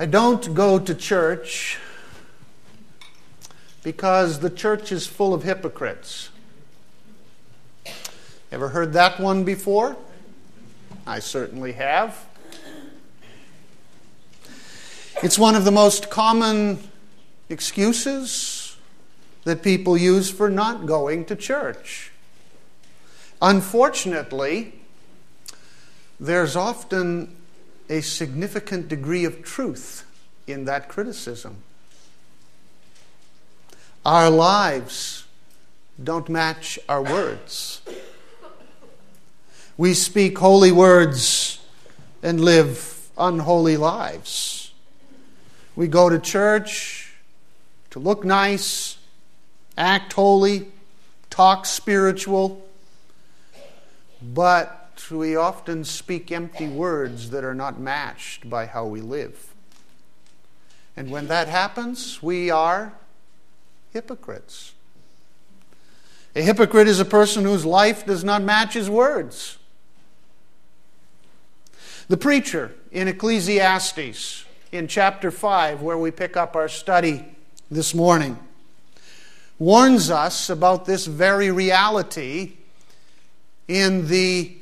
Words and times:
I 0.00 0.06
don't 0.06 0.54
go 0.54 0.78
to 0.78 0.94
church 0.94 1.76
because 3.82 4.38
the 4.38 4.48
church 4.48 4.92
is 4.92 5.08
full 5.08 5.34
of 5.34 5.42
hypocrites. 5.42 6.28
Ever 8.52 8.68
heard 8.68 8.92
that 8.92 9.18
one 9.18 9.42
before? 9.42 9.96
I 11.04 11.18
certainly 11.18 11.72
have. 11.72 12.26
It's 15.20 15.36
one 15.36 15.56
of 15.56 15.64
the 15.64 15.72
most 15.72 16.10
common 16.10 16.78
excuses 17.48 18.76
that 19.42 19.64
people 19.64 19.96
use 19.96 20.30
for 20.30 20.48
not 20.48 20.86
going 20.86 21.24
to 21.24 21.34
church. 21.34 22.12
Unfortunately, 23.42 24.74
there's 26.20 26.54
often 26.54 27.34
a 27.88 28.00
significant 28.00 28.88
degree 28.88 29.24
of 29.24 29.42
truth 29.42 30.04
in 30.46 30.64
that 30.64 30.88
criticism. 30.88 31.56
Our 34.04 34.30
lives 34.30 35.24
don't 36.02 36.28
match 36.28 36.78
our 36.88 37.02
words. 37.02 37.82
We 39.76 39.94
speak 39.94 40.38
holy 40.38 40.72
words 40.72 41.60
and 42.22 42.40
live 42.40 43.08
unholy 43.16 43.76
lives. 43.76 44.72
We 45.76 45.88
go 45.88 46.08
to 46.08 46.18
church 46.18 47.14
to 47.90 47.98
look 47.98 48.24
nice, 48.24 48.98
act 49.76 50.12
holy, 50.12 50.68
talk 51.30 51.66
spiritual, 51.66 52.66
but 54.20 54.77
we 55.10 55.36
often 55.36 55.84
speak 55.84 56.30
empty 56.32 56.68
words 56.68 57.30
that 57.30 57.44
are 57.44 57.54
not 57.54 57.80
matched 57.80 58.48
by 58.50 58.66
how 58.66 58.84
we 58.86 59.00
live. 59.00 59.54
And 60.96 61.10
when 61.10 61.28
that 61.28 61.48
happens, 61.48 62.22
we 62.22 62.50
are 62.50 62.92
hypocrites. 63.92 64.74
A 66.34 66.42
hypocrite 66.42 66.88
is 66.88 67.00
a 67.00 67.04
person 67.04 67.44
whose 67.44 67.64
life 67.64 68.04
does 68.04 68.24
not 68.24 68.42
match 68.42 68.74
his 68.74 68.90
words. 68.90 69.58
The 72.08 72.16
preacher 72.16 72.74
in 72.90 73.08
Ecclesiastes, 73.08 74.44
in 74.72 74.88
chapter 74.88 75.30
5, 75.30 75.82
where 75.82 75.98
we 75.98 76.10
pick 76.10 76.36
up 76.36 76.56
our 76.56 76.68
study 76.68 77.24
this 77.70 77.94
morning, 77.94 78.38
warns 79.58 80.10
us 80.10 80.50
about 80.50 80.84
this 80.84 81.06
very 81.06 81.50
reality 81.50 82.54
in 83.66 84.08
the 84.08 84.57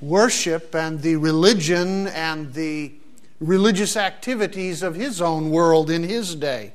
worship 0.00 0.74
and 0.74 1.02
the 1.02 1.16
religion 1.16 2.08
and 2.08 2.52
the 2.54 2.92
religious 3.38 3.96
activities 3.96 4.82
of 4.82 4.94
his 4.94 5.20
own 5.20 5.50
world 5.50 5.90
in 5.90 6.02
his 6.02 6.34
day. 6.34 6.72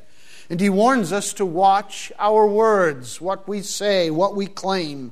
And 0.49 0.59
he 0.59 0.69
warns 0.69 1.11
us 1.11 1.33
to 1.33 1.45
watch 1.45 2.11
our 2.19 2.45
words, 2.45 3.19
what 3.19 3.47
we 3.47 3.61
say, 3.61 4.09
what 4.11 4.35
we 4.35 4.45
claim. 4.45 5.11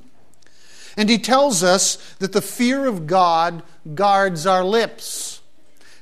And 0.96 1.08
he 1.08 1.18
tells 1.18 1.62
us 1.62 1.96
that 2.18 2.32
the 2.32 2.42
fear 2.42 2.86
of 2.86 3.06
God 3.06 3.62
guards 3.94 4.46
our 4.46 4.64
lips. 4.64 5.40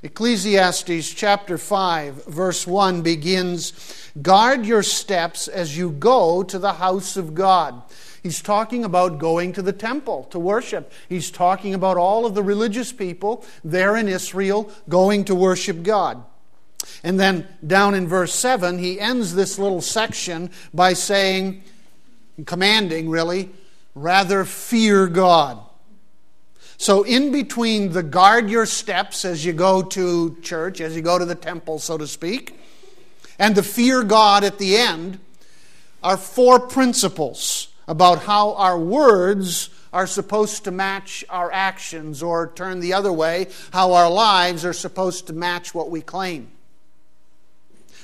Ecclesiastes 0.03 1.15
chapter 1.15 1.57
5, 1.57 2.27
verse 2.27 2.67
1 2.67 3.03
begins 3.03 3.73
Guard 4.21 4.67
your 4.67 4.83
steps 4.83 5.49
as 5.49 5.79
you 5.79 5.91
go 5.91 6.43
to 6.43 6.59
the 6.59 6.75
house 6.75 7.17
of 7.17 7.35
God. 7.35 7.83
He's 8.23 8.41
talking 8.41 8.85
about 8.85 9.19
going 9.19 9.53
to 9.55 9.63
the 9.63 9.73
temple 9.73 10.25
to 10.31 10.39
worship. 10.39 10.93
He's 11.09 11.31
talking 11.31 11.75
about 11.75 11.97
all 11.97 12.25
of 12.25 12.35
the 12.35 12.43
religious 12.43 12.93
people 12.93 13.45
there 13.65 13.97
in 13.97 14.07
Israel 14.07 14.71
going 14.89 15.25
to 15.25 15.35
worship 15.35 15.83
God. 15.83 16.25
And 17.03 17.19
then 17.19 17.49
down 17.67 17.95
in 17.95 18.07
verse 18.07 18.35
7, 18.35 18.79
he 18.79 19.01
ends 19.01 19.35
this 19.35 19.59
little 19.59 19.81
section 19.81 20.51
by 20.73 20.93
saying, 20.93 21.65
commanding 22.47 23.09
really, 23.11 23.51
rather 23.95 24.45
fear 24.45 25.09
God. 25.09 25.59
So, 26.77 27.05
in 27.05 27.31
between 27.31 27.93
the 27.93 28.03
guard 28.03 28.51
your 28.51 28.67
steps 28.67 29.25
as 29.25 29.45
you 29.45 29.53
go 29.53 29.83
to 29.83 30.37
church, 30.43 30.81
as 30.81 30.97
you 30.97 31.03
go 31.03 31.19
to 31.19 31.25
the 31.25 31.37
temple, 31.37 31.79
so 31.79 31.97
to 31.97 32.09
speak, 32.09 32.59
and 33.39 33.55
the 33.55 33.63
fear 33.63 34.03
God 34.03 34.43
at 34.43 34.59
the 34.59 34.77
end, 34.77 35.21
are 36.03 36.17
four 36.17 36.59
principles 36.59 37.72
about 37.93 38.21
how 38.21 38.55
our 38.55 38.79
words 38.79 39.69
are 39.93 40.07
supposed 40.07 40.65
to 40.65 40.71
match 40.71 41.23
our 41.29 41.53
actions, 41.53 42.23
or 42.23 42.51
turn 42.55 42.81
the 42.81 42.95
other 42.95 43.13
way, 43.13 43.49
how 43.71 43.93
our 43.93 44.09
lives 44.09 44.65
are 44.65 44.73
supposed 44.73 45.27
to 45.27 45.35
match 45.35 45.75
what 45.75 45.91
we 45.91 46.01
claim. 46.01 46.51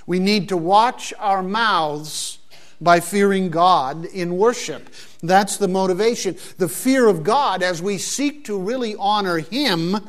We 0.06 0.18
need 0.18 0.50
to 0.50 0.58
watch 0.58 1.14
our 1.18 1.42
mouths 1.42 2.38
by 2.78 3.00
fearing 3.00 3.48
God 3.48 4.04
in 4.04 4.36
worship. 4.36 4.90
That's 5.22 5.56
the 5.56 5.68
motivation. 5.68 6.36
The 6.58 6.68
fear 6.68 7.08
of 7.08 7.24
God, 7.24 7.62
as 7.62 7.80
we 7.80 7.96
seek 7.96 8.44
to 8.44 8.58
really 8.58 8.94
honor 8.94 9.38
Him, 9.38 10.06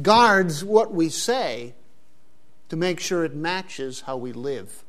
guards 0.00 0.64
what 0.64 0.94
we 0.94 1.10
say 1.10 1.74
to 2.70 2.76
make 2.76 3.00
sure 3.00 3.22
it 3.22 3.34
matches 3.34 4.00
how 4.00 4.16
we 4.16 4.32
live. 4.32 4.82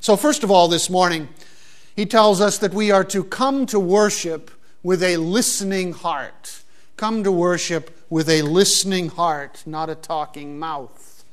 So, 0.00 0.18
first 0.18 0.44
of 0.44 0.50
all, 0.50 0.68
this 0.68 0.90
morning, 0.90 1.30
he 1.98 2.06
tells 2.06 2.40
us 2.40 2.58
that 2.58 2.72
we 2.72 2.92
are 2.92 3.02
to 3.02 3.24
come 3.24 3.66
to 3.66 3.80
worship 3.80 4.52
with 4.84 5.02
a 5.02 5.16
listening 5.16 5.92
heart. 5.92 6.62
Come 6.96 7.24
to 7.24 7.32
worship 7.32 8.06
with 8.08 8.28
a 8.28 8.42
listening 8.42 9.08
heart, 9.08 9.64
not 9.66 9.90
a 9.90 9.96
talking 9.96 10.60
mouth. 10.60 11.24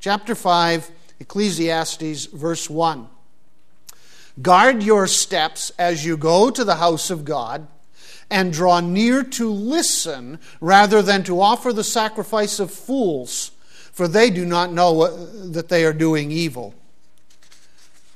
Chapter 0.00 0.34
5, 0.34 0.90
Ecclesiastes, 1.20 2.24
verse 2.24 2.70
1. 2.70 3.08
Guard 4.40 4.82
your 4.82 5.06
steps 5.06 5.70
as 5.78 6.06
you 6.06 6.16
go 6.16 6.50
to 6.50 6.64
the 6.64 6.76
house 6.76 7.10
of 7.10 7.26
God, 7.26 7.68
and 8.30 8.54
draw 8.54 8.80
near 8.80 9.22
to 9.22 9.50
listen 9.50 10.38
rather 10.62 11.02
than 11.02 11.24
to 11.24 11.42
offer 11.42 11.74
the 11.74 11.84
sacrifice 11.84 12.58
of 12.58 12.72
fools, 12.72 13.50
for 13.92 14.08
they 14.08 14.30
do 14.30 14.46
not 14.46 14.72
know 14.72 15.14
that 15.50 15.68
they 15.68 15.84
are 15.84 15.92
doing 15.92 16.30
evil 16.30 16.74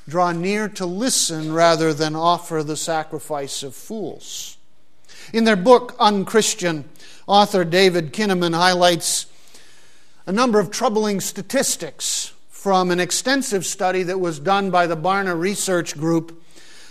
draw 0.08 0.32
near 0.32 0.68
to 0.68 0.86
listen 0.86 1.52
rather 1.52 1.94
than 1.94 2.14
offer 2.14 2.62
the 2.62 2.76
sacrifice 2.76 3.62
of 3.62 3.74
fools. 3.74 4.56
In 5.32 5.44
their 5.44 5.56
book, 5.56 5.96
Unchristian, 5.98 6.84
author 7.26 7.64
David 7.64 8.12
Kinnaman 8.12 8.54
highlights 8.54 9.26
a 10.26 10.32
number 10.32 10.60
of 10.60 10.70
troubling 10.70 11.20
statistics 11.20 12.32
from 12.48 12.90
an 12.90 13.00
extensive 13.00 13.66
study 13.66 14.02
that 14.02 14.20
was 14.20 14.38
done 14.38 14.70
by 14.70 14.86
the 14.86 14.96
Barna 14.96 15.38
Research 15.38 15.96
Group 15.96 16.42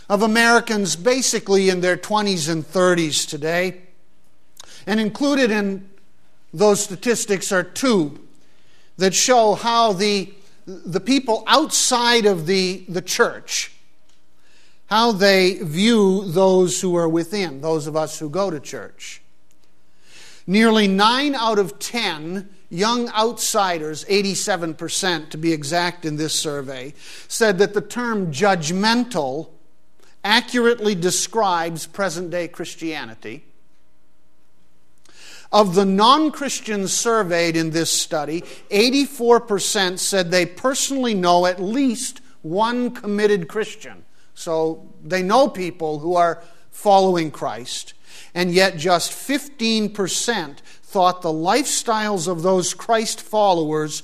of 0.09 0.21
Americans 0.21 0.95
basically 0.95 1.69
in 1.69 1.81
their 1.81 1.97
20s 1.97 2.49
and 2.49 2.63
30s 2.63 3.27
today. 3.27 3.81
And 4.85 4.99
included 4.99 5.49
in 5.49 5.89
those 6.53 6.83
statistics 6.83 7.51
are 7.51 7.63
two 7.63 8.19
that 8.97 9.13
show 9.13 9.55
how 9.55 9.93
the 9.93 10.31
the 10.65 10.99
people 10.99 11.43
outside 11.47 12.25
of 12.25 12.45
the, 12.45 12.85
the 12.87 13.01
church, 13.01 13.71
how 14.87 15.11
they 15.11 15.55
view 15.55 16.23
those 16.25 16.81
who 16.81 16.95
are 16.95 17.09
within, 17.09 17.61
those 17.61 17.87
of 17.87 17.95
us 17.95 18.19
who 18.19 18.29
go 18.29 18.49
to 18.49 18.59
church. 18.59 19.21
Nearly 20.45 20.87
9 20.87 21.35
out 21.35 21.59
of 21.59 21.79
10 21.79 22.49
young 22.69 23.09
outsiders, 23.09 24.03
87% 24.05 25.29
to 25.29 25.37
be 25.37 25.53
exact 25.53 26.05
in 26.05 26.17
this 26.17 26.39
survey, 26.39 26.93
said 27.27 27.59
that 27.59 27.73
the 27.73 27.81
term 27.81 28.31
judgmental 28.31 29.49
accurately 30.23 30.95
describes 30.95 31.85
present 31.85 32.31
day 32.31 32.47
Christianity. 32.47 33.45
Of 35.53 35.75
the 35.75 35.85
non 35.85 36.31
Christians 36.31 36.91
surveyed 36.91 37.55
in 37.55 37.69
this 37.69 37.91
study, 37.91 38.41
84% 38.71 39.99
said 39.99 40.31
they 40.31 40.47
personally 40.47 41.13
know 41.13 41.45
at 41.45 41.61
least 41.61 42.21
one 42.41 42.89
committed 42.89 43.47
Christian. 43.47 44.03
So 44.33 44.91
they 45.03 45.21
know 45.21 45.47
people 45.47 45.99
who 45.99 46.15
are 46.15 46.41
following 46.71 47.29
Christ, 47.29 47.93
and 48.33 48.51
yet 48.51 48.77
just 48.77 49.11
15% 49.11 50.57
thought 50.57 51.21
the 51.21 51.29
lifestyles 51.29 52.27
of 52.27 52.41
those 52.41 52.73
Christ 52.73 53.21
followers 53.21 54.01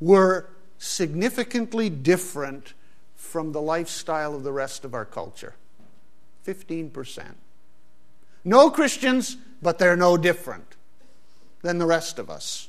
were 0.00 0.50
significantly 0.76 1.88
different 1.88 2.74
from 3.16 3.52
the 3.52 3.62
lifestyle 3.62 4.34
of 4.34 4.42
the 4.42 4.52
rest 4.52 4.84
of 4.84 4.92
our 4.92 5.06
culture. 5.06 5.54
15%. 6.46 7.36
No 8.44 8.70
Christians, 8.70 9.38
but 9.62 9.78
they're 9.78 9.96
no 9.96 10.18
different 10.18 10.76
than 11.62 11.78
the 11.78 11.86
rest 11.86 12.18
of 12.18 12.30
us. 12.30 12.68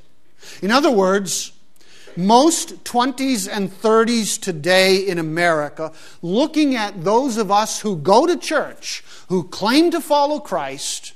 In 0.62 0.72
other 0.72 0.92
words, 0.92 1.52
most 2.18 2.84
20s 2.84 3.48
and 3.52 3.72
30s 3.72 4.40
today 4.40 4.98
in 4.98 5.18
America, 5.18 5.94
looking 6.22 6.76
at 6.76 7.04
those 7.04 7.38
of 7.38 7.52
us 7.52 7.80
who 7.82 7.96
go 7.96 8.26
to 8.26 8.38
church, 8.38 9.04
who 9.30 9.44
claim 9.44 9.92
to 9.92 10.02
follow 10.02 10.40
Christ, 10.40 11.14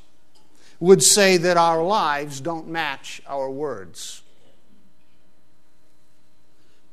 would 0.80 1.04
say 1.04 1.38
that 1.38 1.57
our 1.57 1.83
lives 1.83 2.42
don't 2.42 2.68
match 2.68 3.22
our 3.27 3.50
words. 3.50 4.22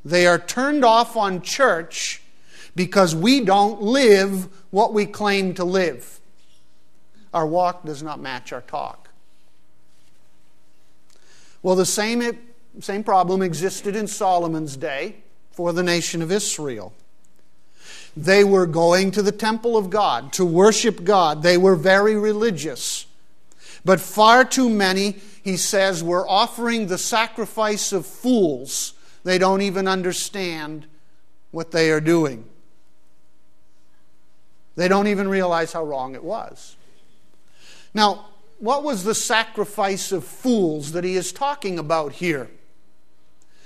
They 0.05 0.27
are 0.27 0.39
turned 0.39 0.85
off 0.85 1.17
on 1.17 1.43
church 1.43 2.23
because 2.75 3.15
we 3.15 3.41
don't 3.45 3.83
live 3.83 4.49
what 4.71 4.93
we 4.93 5.07
claim 5.07 5.55
to 5.55 5.65
live. 5.65 6.21
Our 7.33 7.47
walk 7.47 7.85
does 7.85 8.03
not 8.03 8.21
match 8.21 8.53
our 8.53 8.63
talk. 8.63 9.02
Well, 11.63 11.77
the 11.77 11.87
same, 11.87 12.39
same 12.81 13.05
problem 13.05 13.43
existed 13.43 13.95
in 13.95 14.07
Solomon's 14.07 14.77
day 14.77 15.17
for 15.53 15.73
the 15.73 15.83
nation 15.83 16.23
of 16.23 16.33
Israel. 16.33 16.93
They 18.17 18.45
were 18.45 18.67
going 18.67 19.11
to 19.13 19.23
the 19.23 19.33
temple 19.33 19.77
of 19.77 19.89
God 19.89 20.33
to 20.35 20.45
worship 20.45 21.05
God. 21.05 21.43
They 21.43 21.57
were 21.57 21.77
very 21.77 22.17
religious. 22.17 23.07
But 23.85 24.01
far 24.01 24.45
too 24.45 24.69
many, 24.69 25.17
he 25.43 25.57
says, 25.57 26.05
were 26.05 26.29
offering 26.29 26.87
the 26.87 26.99
sacrifice 26.99 27.93
of 27.93 28.07
fools. 28.07 28.95
They 29.25 29.39
don't 29.39 29.63
even 29.63 29.89
understand 29.89 30.87
what 31.53 31.71
they 31.71 31.91
are 31.91 32.01
doing. 32.01 32.45
They 34.75 34.89
don't 34.89 35.07
even 35.07 35.29
realize 35.29 35.73
how 35.73 35.85
wrong 35.85 36.15
it 36.15 36.25
was. 36.25 36.77
Now, 37.95 38.27
what 38.63 38.85
was 38.85 39.03
the 39.03 39.15
sacrifice 39.15 40.13
of 40.13 40.23
fools 40.23 40.93
that 40.93 41.03
he 41.03 41.17
is 41.17 41.33
talking 41.33 41.81
about 41.81 42.13
here? 42.13 42.49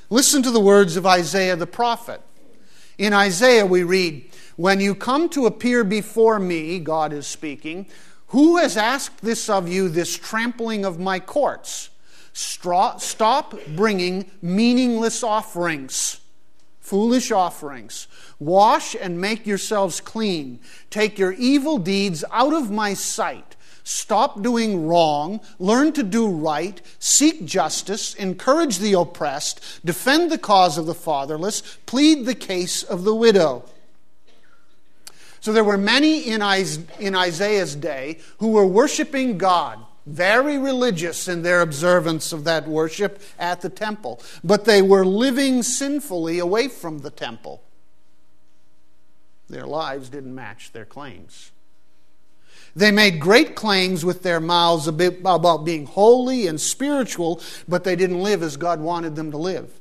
Listen 0.09 0.43
to 0.43 0.51
the 0.51 0.59
words 0.59 0.97
of 0.97 1.05
Isaiah 1.05 1.55
the 1.55 1.67
prophet. 1.67 2.23
In 2.97 3.13
Isaiah, 3.13 3.67
we 3.67 3.83
read, 3.83 4.31
When 4.57 4.81
you 4.81 4.95
come 4.95 5.29
to 5.29 5.45
appear 5.45 5.85
before 5.85 6.39
me, 6.39 6.79
God 6.79 7.13
is 7.13 7.27
speaking, 7.27 7.85
who 8.29 8.57
has 8.57 8.79
asked 8.79 9.21
this 9.21 9.51
of 9.51 9.69
you, 9.69 9.91
this 9.91 10.17
trampling 10.17 10.87
of 10.87 10.99
my 10.99 11.21
courts? 11.21 11.91
Stop 12.33 13.55
bringing 13.77 14.31
meaningless 14.41 15.23
offerings, 15.23 16.21
foolish 16.81 17.31
offerings. 17.31 18.09
Wash 18.39 18.97
and 18.99 19.21
make 19.21 19.47
yourselves 19.47 20.01
clean. 20.01 20.59
Take 20.89 21.19
your 21.19 21.33
evil 21.33 21.77
deeds 21.77 22.25
out 22.33 22.55
of 22.55 22.71
my 22.71 22.95
sight. 22.95 23.56
Stop 23.89 24.43
doing 24.43 24.89
wrong, 24.89 25.39
learn 25.61 25.93
to 25.93 26.03
do 26.03 26.27
right, 26.27 26.83
seek 26.99 27.45
justice, 27.45 28.15
encourage 28.15 28.79
the 28.79 28.95
oppressed, 28.95 29.61
defend 29.85 30.29
the 30.29 30.39
cause 30.39 30.77
of 30.77 30.87
the 30.87 30.95
fatherless, 30.95 31.63
plead 31.87 32.27
the 32.27 32.35
case 32.35 32.83
of 32.83 33.05
the 33.05 33.15
widow. 33.15 33.65
So 35.39 35.53
there 35.53 35.63
were 35.63 35.79
many 35.79 36.27
in 36.29 36.43
Isaiah's 36.43 37.77
day 37.77 38.19
who 38.39 38.49
were 38.49 38.67
worshiping 38.67 39.39
God, 39.39 39.79
very 40.05 40.59
religious 40.59 41.29
in 41.29 41.43
their 41.43 41.61
observance 41.61 42.33
of 42.33 42.43
that 42.43 42.67
worship 42.67 43.23
at 43.39 43.61
the 43.61 43.69
temple, 43.69 44.21
but 44.43 44.65
they 44.65 44.83
were 44.83 45.07
living 45.07 45.63
sinfully 45.63 46.41
away 46.41 46.67
from 46.67 46.99
the 46.99 47.11
temple. 47.11 47.63
Their 49.49 49.65
lives 49.65 50.09
didn't 50.09 50.35
match 50.35 50.73
their 50.73 50.85
claims. 50.85 51.53
They 52.77 52.91
made 52.91 53.21
great 53.21 53.57
claims 53.57 54.05
with 54.05 54.23
their 54.23 54.39
mouths 54.39 54.87
about 54.87 55.65
being 55.65 55.87
holy 55.87 56.47
and 56.47 56.61
spiritual, 56.61 57.41
but 57.67 57.85
they 57.85 57.97
didn't 57.97 58.23
live 58.23 58.43
as 58.43 58.59
God 58.59 58.81
wanted 58.81 59.17
them 59.17 59.31
to 59.31 59.39
live. 59.39 59.81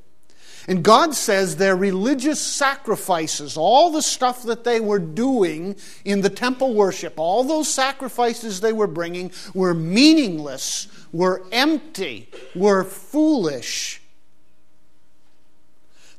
And 0.68 0.82
God 0.82 1.14
says 1.14 1.58
their 1.58 1.76
religious 1.76 2.42
sacrifices, 2.42 3.58
all 3.58 3.92
the 3.92 4.02
stuff 4.02 4.44
that 4.44 4.64
they 4.64 4.80
were 4.80 4.98
doing 4.98 5.76
in 6.06 6.22
the 6.22 6.30
temple 6.30 6.74
worship, 6.74 7.16
all 7.18 7.44
those 7.44 7.72
sacrifices 7.72 8.62
they 8.62 8.74
were 8.74 8.88
bringing 8.88 9.32
were 9.54 9.74
meaningless, 9.74 10.88
were 11.12 11.44
empty, 11.52 12.30
were 12.56 12.86
foolish. 12.86 14.02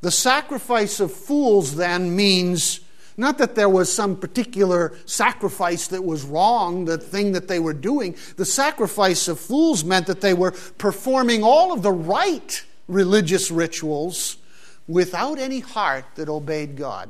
The 0.02 0.12
sacrifice 0.12 1.00
of 1.00 1.10
fools 1.10 1.76
then 1.76 2.14
means 2.14 2.80
not 3.16 3.38
that 3.38 3.54
there 3.54 3.68
was 3.68 3.92
some 3.92 4.16
particular 4.16 4.96
sacrifice 5.06 5.88
that 5.88 6.04
was 6.04 6.24
wrong, 6.24 6.84
the 6.84 6.98
thing 6.98 7.32
that 7.32 7.48
they 7.48 7.58
were 7.58 7.72
doing. 7.72 8.14
The 8.36 8.44
sacrifice 8.44 9.26
of 9.28 9.40
fools 9.40 9.84
meant 9.84 10.06
that 10.06 10.20
they 10.20 10.34
were 10.34 10.52
performing 10.78 11.42
all 11.42 11.72
of 11.72 11.82
the 11.82 11.92
right 11.92 12.62
religious 12.88 13.50
rituals 13.50 14.36
without 14.86 15.38
any 15.38 15.60
heart 15.60 16.04
that 16.16 16.28
obeyed 16.28 16.76
God. 16.76 17.08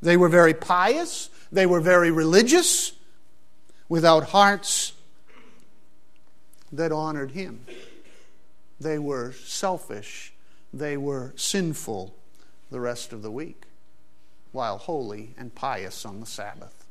They 0.00 0.16
were 0.16 0.28
very 0.28 0.54
pious, 0.54 1.28
they 1.50 1.66
were 1.66 1.80
very 1.80 2.10
religious, 2.10 2.92
without 3.88 4.28
hearts 4.28 4.92
that 6.70 6.92
honored 6.92 7.32
Him. 7.32 7.64
They 8.80 8.98
were 8.98 9.32
selfish, 9.32 10.32
they 10.72 10.96
were 10.96 11.32
sinful, 11.34 12.14
the 12.70 12.80
rest 12.80 13.12
of 13.12 13.22
the 13.22 13.30
week, 13.30 13.64
while 14.52 14.78
holy 14.78 15.34
and 15.36 15.54
pious 15.54 16.04
on 16.04 16.20
the 16.20 16.26
Sabbath. 16.26 16.84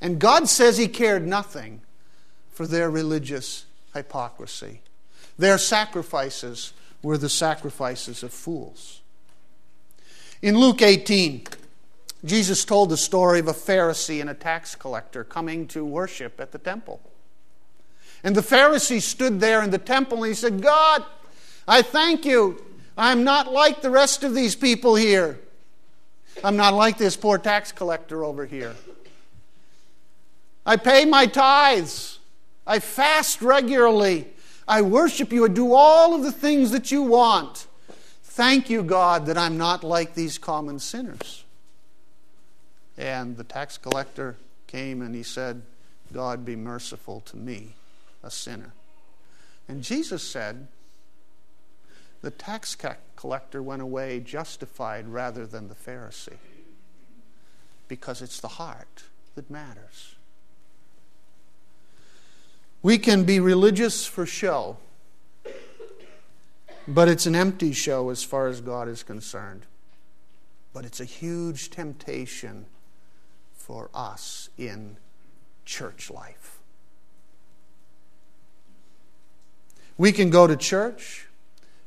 And 0.00 0.18
God 0.18 0.48
says 0.48 0.78
He 0.78 0.88
cared 0.88 1.26
nothing 1.26 1.82
for 2.50 2.66
their 2.66 2.90
religious 2.90 3.66
hypocrisy. 3.94 4.80
Their 5.38 5.58
sacrifices 5.58 6.72
were 7.02 7.18
the 7.18 7.28
sacrifices 7.28 8.22
of 8.22 8.32
fools. 8.32 9.00
In 10.42 10.58
Luke 10.58 10.82
18, 10.82 11.44
Jesus 12.24 12.64
told 12.64 12.90
the 12.90 12.96
story 12.96 13.40
of 13.40 13.48
a 13.48 13.52
Pharisee 13.52 14.20
and 14.20 14.28
a 14.28 14.34
tax 14.34 14.74
collector 14.74 15.24
coming 15.24 15.66
to 15.68 15.84
worship 15.84 16.40
at 16.40 16.52
the 16.52 16.58
temple. 16.58 17.00
And 18.22 18.36
the 18.36 18.42
Pharisee 18.42 19.00
stood 19.00 19.40
there 19.40 19.62
in 19.62 19.70
the 19.70 19.78
temple 19.78 20.18
and 20.18 20.28
he 20.28 20.34
said, 20.34 20.60
God, 20.60 21.04
I 21.66 21.82
thank 21.82 22.26
you 22.26 22.62
I'm 22.96 23.24
not 23.24 23.52
like 23.52 23.82
the 23.82 23.90
rest 23.90 24.24
of 24.24 24.34
these 24.34 24.54
people 24.54 24.94
here. 24.94 25.38
I'm 26.42 26.56
not 26.56 26.74
like 26.74 26.98
this 26.98 27.16
poor 27.16 27.38
tax 27.38 27.72
collector 27.72 28.24
over 28.24 28.46
here. 28.46 28.74
I 30.64 30.76
pay 30.76 31.04
my 31.04 31.26
tithes. 31.26 32.18
I 32.66 32.78
fast 32.78 33.42
regularly. 33.42 34.28
I 34.68 34.82
worship 34.82 35.32
you. 35.32 35.44
I 35.44 35.48
do 35.48 35.72
all 35.72 36.14
of 36.14 36.22
the 36.22 36.32
things 36.32 36.70
that 36.70 36.92
you 36.92 37.02
want. 37.02 37.66
Thank 38.22 38.70
you, 38.70 38.82
God, 38.82 39.26
that 39.26 39.36
I'm 39.36 39.58
not 39.58 39.82
like 39.82 40.14
these 40.14 40.38
common 40.38 40.78
sinners. 40.78 41.44
And 42.96 43.36
the 43.36 43.44
tax 43.44 43.76
collector 43.78 44.36
came 44.66 45.02
and 45.02 45.14
he 45.14 45.22
said, 45.22 45.62
God, 46.12 46.44
be 46.44 46.56
merciful 46.56 47.20
to 47.26 47.36
me, 47.36 47.74
a 48.22 48.30
sinner. 48.30 48.72
And 49.68 49.82
Jesus 49.82 50.22
said, 50.22 50.68
the 52.22 52.30
tax 52.30 52.76
collector 53.16 53.62
went 53.62 53.82
away 53.82 54.20
justified 54.20 55.08
rather 55.08 55.46
than 55.46 55.68
the 55.68 55.74
Pharisee 55.74 56.38
because 57.88 58.22
it's 58.22 58.40
the 58.40 58.48
heart 58.48 59.04
that 59.34 59.50
matters. 59.50 60.14
We 62.82 62.98
can 62.98 63.24
be 63.24 63.40
religious 63.40 64.06
for 64.06 64.24
show, 64.24 64.76
but 66.86 67.08
it's 67.08 67.26
an 67.26 67.34
empty 67.34 67.72
show 67.72 68.10
as 68.10 68.22
far 68.22 68.46
as 68.46 68.60
God 68.60 68.88
is 68.88 69.02
concerned. 69.02 69.66
But 70.72 70.84
it's 70.84 71.00
a 71.00 71.04
huge 71.04 71.70
temptation 71.70 72.66
for 73.52 73.90
us 73.92 74.50
in 74.56 74.96
church 75.64 76.10
life. 76.10 76.58
We 79.98 80.12
can 80.12 80.30
go 80.30 80.46
to 80.46 80.56
church 80.56 81.26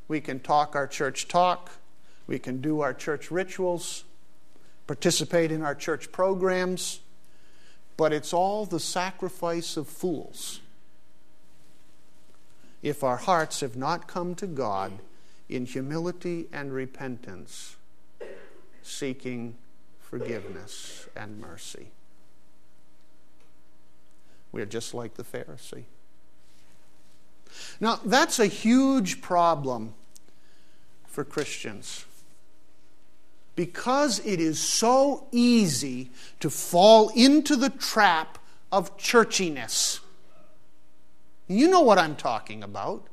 we 0.07 0.21
can 0.21 0.39
talk 0.39 0.75
our 0.75 0.87
church 0.87 1.27
talk. 1.27 1.71
We 2.27 2.39
can 2.39 2.61
do 2.61 2.81
our 2.81 2.93
church 2.93 3.31
rituals, 3.31 4.05
participate 4.87 5.51
in 5.51 5.61
our 5.61 5.75
church 5.75 6.11
programs. 6.11 6.99
But 7.97 8.13
it's 8.13 8.33
all 8.33 8.65
the 8.65 8.79
sacrifice 8.79 9.77
of 9.77 9.87
fools 9.87 10.59
if 12.81 13.03
our 13.03 13.17
hearts 13.17 13.61
have 13.61 13.77
not 13.77 14.07
come 14.07 14.35
to 14.35 14.47
God 14.47 14.91
in 15.47 15.65
humility 15.65 16.47
and 16.51 16.73
repentance, 16.73 17.77
seeking 18.81 19.55
forgiveness 20.01 21.07
and 21.15 21.39
mercy. 21.39 21.87
We 24.51 24.61
are 24.61 24.65
just 24.65 24.93
like 24.93 25.15
the 25.15 25.23
Pharisee. 25.23 25.85
Now, 27.79 27.99
that's 28.05 28.39
a 28.39 28.47
huge 28.47 29.21
problem 29.21 29.93
for 31.05 31.23
Christians 31.23 32.05
because 33.55 34.19
it 34.25 34.39
is 34.39 34.59
so 34.59 35.27
easy 35.31 36.09
to 36.39 36.49
fall 36.49 37.09
into 37.09 37.55
the 37.55 37.69
trap 37.69 38.39
of 38.71 38.97
churchiness. 38.97 39.99
You 41.47 41.69
know 41.69 41.81
what 41.81 41.99
I'm 41.99 42.15
talking 42.15 42.63
about. 42.63 43.07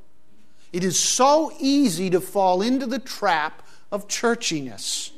It 0.73 0.85
is 0.85 0.99
so 0.99 1.53
easy 1.59 2.11
to 2.11 2.21
fall 2.21 2.63
into 2.63 2.87
the 2.87 2.99
trap 2.99 3.67
of 3.91 4.09
churchiness 4.09 5.11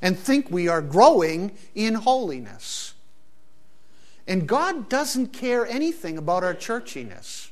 and 0.00 0.18
think 0.18 0.50
we 0.50 0.68
are 0.68 0.80
growing 0.80 1.52
in 1.74 1.94
holiness. 1.94 2.94
And 4.26 4.46
God 4.46 4.88
doesn't 4.88 5.32
care 5.32 5.66
anything 5.66 6.16
about 6.16 6.44
our 6.44 6.54
churchiness. 6.54 7.50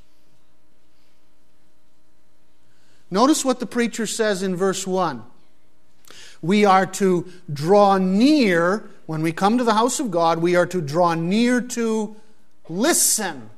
Notice 3.12 3.44
what 3.44 3.60
the 3.60 3.66
preacher 3.66 4.06
says 4.06 4.42
in 4.42 4.56
verse 4.56 4.86
1. 4.86 5.22
We 6.40 6.64
are 6.64 6.86
to 6.86 7.30
draw 7.52 7.98
near, 7.98 8.88
when 9.04 9.20
we 9.20 9.32
come 9.32 9.58
to 9.58 9.64
the 9.64 9.74
house 9.74 10.00
of 10.00 10.10
God, 10.10 10.38
we 10.38 10.56
are 10.56 10.64
to 10.64 10.80
draw 10.80 11.12
near 11.12 11.60
to 11.60 12.16
listen. 12.70 13.50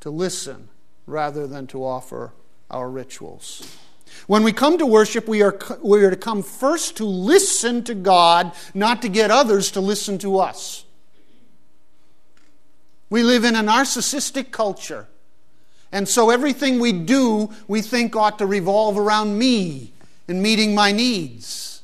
To 0.00 0.10
listen 0.10 0.68
rather 1.06 1.46
than 1.46 1.68
to 1.68 1.84
offer 1.84 2.32
our 2.72 2.90
rituals. 2.90 3.78
When 4.26 4.42
we 4.42 4.52
come 4.52 4.76
to 4.78 4.86
worship, 4.86 5.28
we 5.28 5.42
are, 5.42 5.56
we 5.80 6.04
are 6.04 6.10
to 6.10 6.16
come 6.16 6.42
first 6.42 6.96
to 6.96 7.04
listen 7.04 7.84
to 7.84 7.94
God, 7.94 8.50
not 8.74 9.00
to 9.02 9.08
get 9.08 9.30
others 9.30 9.70
to 9.70 9.80
listen 9.80 10.18
to 10.18 10.40
us. 10.40 10.84
We 13.10 13.22
live 13.22 13.44
in 13.44 13.54
a 13.54 13.62
narcissistic 13.62 14.50
culture. 14.50 15.06
And 15.92 16.08
so 16.08 16.30
everything 16.30 16.78
we 16.78 16.92
do, 16.92 17.50
we 17.68 17.80
think 17.80 18.16
ought 18.16 18.38
to 18.38 18.46
revolve 18.46 18.98
around 18.98 19.38
me 19.38 19.92
and 20.28 20.42
meeting 20.42 20.74
my 20.74 20.92
needs. 20.92 21.82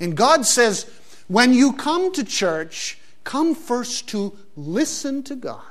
And 0.00 0.16
God 0.16 0.44
says, 0.44 0.90
when 1.28 1.54
you 1.54 1.72
come 1.72 2.12
to 2.12 2.24
church, 2.24 2.98
come 3.24 3.54
first 3.54 4.08
to 4.08 4.36
listen 4.56 5.22
to 5.24 5.36
God. 5.36 5.62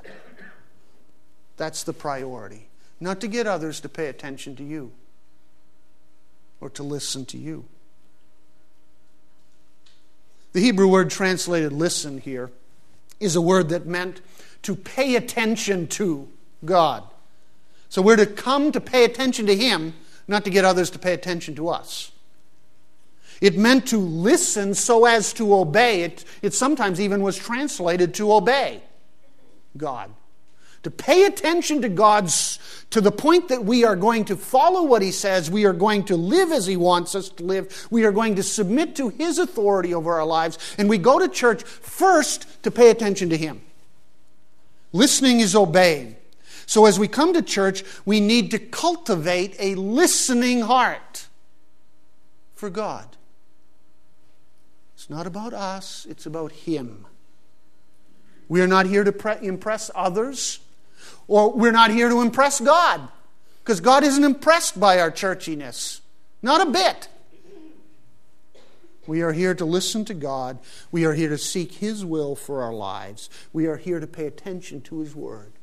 That's 1.58 1.84
the 1.84 1.94
priority, 1.94 2.68
not 3.00 3.22
to 3.22 3.28
get 3.28 3.48
others 3.48 3.80
to 3.82 3.90
pay 3.90 4.08
attention 4.08 4.56
to 4.58 4.64
you 4.64 4.92
or 6.60 6.70
to 6.72 6.84
listen 6.84 7.26
to 7.28 7.38
you. 7.38 7.66
The 10.54 10.62
Hebrew 10.62 10.88
word 10.88 11.10
translated 11.10 11.74
listen 11.74 12.18
here 12.18 12.50
is 13.20 13.36
a 13.36 13.42
word 13.42 13.70
that 13.70 13.86
meant 13.86 14.22
to 14.64 14.76
pay 14.76 15.16
attention 15.16 15.88
to 15.88 16.28
God. 16.64 17.04
So 17.96 18.02
we're 18.02 18.18
to 18.18 18.26
come 18.26 18.74
to 18.74 18.82
pay 18.82 19.06
attention 19.06 19.46
to 19.46 19.56
Him, 19.56 19.94
not 20.28 20.44
to 20.44 20.50
get 20.50 20.66
others 20.66 20.90
to 20.90 21.00
pay 21.00 21.14
attention 21.14 21.56
to 21.56 21.70
us. 21.70 22.12
It 23.40 23.58
meant 23.58 23.88
to 23.88 23.98
listen 23.98 24.74
so 24.74 25.06
as 25.06 25.32
to 25.32 25.56
obey. 25.56 26.02
It, 26.02 26.26
it 26.42 26.54
sometimes 26.54 27.00
even 27.00 27.22
was 27.22 27.38
translated 27.38 28.14
to 28.16 28.34
obey 28.34 28.84
God 29.78 30.14
to 30.84 30.92
pay 30.92 31.26
attention 31.26 31.82
to 31.84 31.90
God's, 31.90 32.60
to 32.90 33.00
the 33.00 33.14
point 33.14 33.48
that 33.48 33.64
we 33.64 33.86
are 33.86 33.96
going 33.96 34.26
to 34.26 34.36
follow 34.36 34.84
what 34.84 35.02
He 35.02 35.12
says, 35.12 35.50
we 35.50 35.64
are 35.64 35.74
going 35.74 36.04
to 36.04 36.18
live 36.18 36.52
as 36.52 36.68
He 36.68 36.76
wants 36.76 37.16
us 37.16 37.30
to 37.30 37.44
live, 37.44 37.88
we 37.90 38.04
are 38.04 38.12
going 38.12 38.36
to 38.36 38.44
submit 38.44 38.98
to 38.98 39.08
His 39.08 39.40
authority 39.40 39.94
over 39.94 40.14
our 40.14 40.26
lives, 40.26 40.60
and 40.78 40.90
we 40.90 40.98
go 40.98 41.18
to 41.18 41.30
church 41.30 41.64
first 41.64 42.62
to 42.64 42.72
pay 42.72 42.90
attention 42.90 43.30
to 43.30 43.38
Him. 43.38 43.62
Listening 44.92 45.40
is 45.40 45.56
obeying. 45.56 46.18
So 46.66 46.86
as 46.86 46.98
we 46.98 47.08
come 47.08 47.34
to 47.34 47.42
church, 47.42 47.84
we 48.06 48.20
need 48.20 48.52
to 48.52 48.60
cultivate 48.60 49.56
a 49.60 49.76
listening 49.76 50.62
heart 50.62 51.28
for 52.54 52.70
God. 52.70 53.18
It's 54.96 55.10
not 55.10 55.28
about 55.28 55.54
us, 55.54 56.08
it's 56.10 56.26
about 56.26 56.52
Him. 56.52 57.06
We 58.48 58.62
are 58.62 58.68
not 58.68 58.86
here 58.86 59.04
to 59.04 59.12
pre- 59.12 59.38
impress 59.42 59.92
others. 59.94 60.60
Or 61.28 61.52
we're 61.52 61.72
not 61.72 61.92
here 61.92 62.10
to 62.10 62.22
impress 62.22 62.60
God 62.60 63.10
because 63.64 63.82
God 63.82 64.04
isn't 64.04 64.24
impressed 64.24 64.80
by 64.80 65.00
our 65.00 65.12
churchiness. 65.12 66.02
Not 66.42 66.68
a 66.68 66.72
bit. 66.72 67.08
We 69.08 69.22
are 69.22 69.34
here 69.34 69.54
to 69.56 69.66
listen 69.66 70.06
to 70.06 70.14
God. 70.14 70.60
We 70.92 71.06
are 71.06 71.14
here 71.14 71.30
to 71.30 71.38
seek 71.38 71.74
His 71.74 72.06
will 72.06 72.36
for 72.36 72.62
our 72.62 72.74
lives. 72.74 73.30
We 73.54 73.66
are 73.68 73.78
here 73.78 74.00
to 74.00 74.08
pay 74.08 74.26
attention 74.26 74.82
to 74.82 75.00
His 75.00 75.16
Word 75.16 75.55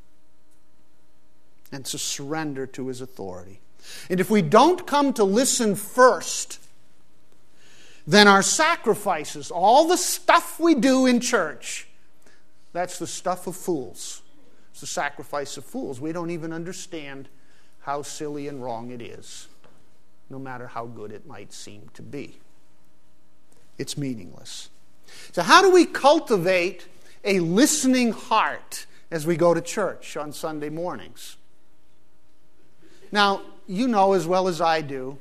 and 1.73 1.85
to 1.87 1.99
surrender 1.99 2.67
to 2.67 2.88
His 2.88 3.00
authority. 3.00 3.61
And 4.09 4.21
if 4.21 4.31
we 4.31 4.43
don't 4.43 4.87
come 4.87 5.12
to 5.14 5.25
listen 5.25 5.75
first, 5.75 6.61
then 8.07 8.29
our 8.29 8.43
sacrifices, 8.43 9.50
all 9.50 9.88
the 9.88 9.97
stuff 9.97 10.61
we 10.61 10.75
do 10.75 11.07
in 11.07 11.21
church, 11.21 11.88
that's 12.73 12.99
the 12.99 13.07
stuff 13.07 13.47
of 13.47 13.57
fools. 13.57 14.23
It's 14.71 14.81
the 14.81 14.87
sacrifice 14.87 15.57
of 15.57 15.64
fools. 15.64 16.00
We 16.00 16.12
don't 16.12 16.31
even 16.31 16.52
understand 16.52 17.29
how 17.81 18.02
silly 18.02 18.49
and 18.49 18.62
wrong 18.62 18.91
it 18.91 19.02
is, 19.02 19.49
no 20.31 20.38
matter 20.38 20.67
how 20.67 20.87
good 20.87 21.12
it 21.12 21.26
might 21.26 21.52
seem 21.52 21.91
to 21.95 22.02
be. 22.02 22.38
It's 23.79 23.99
meaningless. 23.99 24.71
So, 25.33 25.43
how 25.43 25.61
do 25.62 25.71
we 25.71 25.85
cultivate 25.85 26.87
a 27.25 27.41
listening 27.41 28.12
heart 28.12 28.87
as 29.11 29.26
we 29.26 29.37
go 29.37 29.52
to 29.52 29.61
church 29.61 30.17
on 30.17 30.33
Sunday 30.33 30.71
mornings? 30.71 31.37
Now, 33.12 33.42
you 33.66 33.87
know 33.87 34.14
as 34.14 34.26
well 34.26 34.49
as 34.49 34.61
I 34.61 34.81
do 34.81 35.19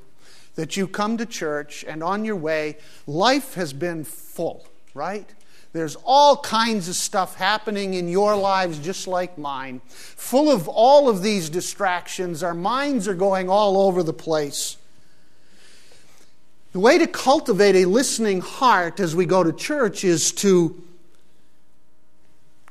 that 0.56 0.76
you 0.78 0.88
come 0.88 1.18
to 1.18 1.26
church 1.26 1.84
and 1.88 2.02
on 2.04 2.26
your 2.26 2.36
way, 2.36 2.78
life 3.06 3.54
has 3.54 3.74
been 3.74 4.04
full, 4.04 4.66
right? 4.94 5.30
There's 5.74 5.96
all 6.04 6.38
kinds 6.38 6.90
of 6.90 6.96
stuff 6.96 7.36
happening 7.36 7.94
in 7.94 8.10
your 8.10 8.36
lives 8.36 8.80
just 8.80 9.08
like 9.08 9.38
mine, 9.38 9.82
full 9.88 10.50
of 10.50 10.68
all 10.68 11.08
of 11.08 11.22
these 11.22 11.50
distractions. 11.50 12.44
Our 12.44 12.54
minds 12.54 13.08
are 13.08 13.14
going 13.14 13.50
all 13.50 13.78
over 13.78 14.04
the 14.04 14.14
place. 14.14 14.78
The 16.74 16.80
way 16.80 16.98
to 16.98 17.08
cultivate 17.08 17.76
a 17.76 17.86
listening 17.86 18.42
heart 18.42 19.00
as 19.00 19.16
we 19.16 19.26
go 19.26 19.44
to 19.44 19.54
church 19.54 20.04
is 20.04 20.32
to 20.34 20.82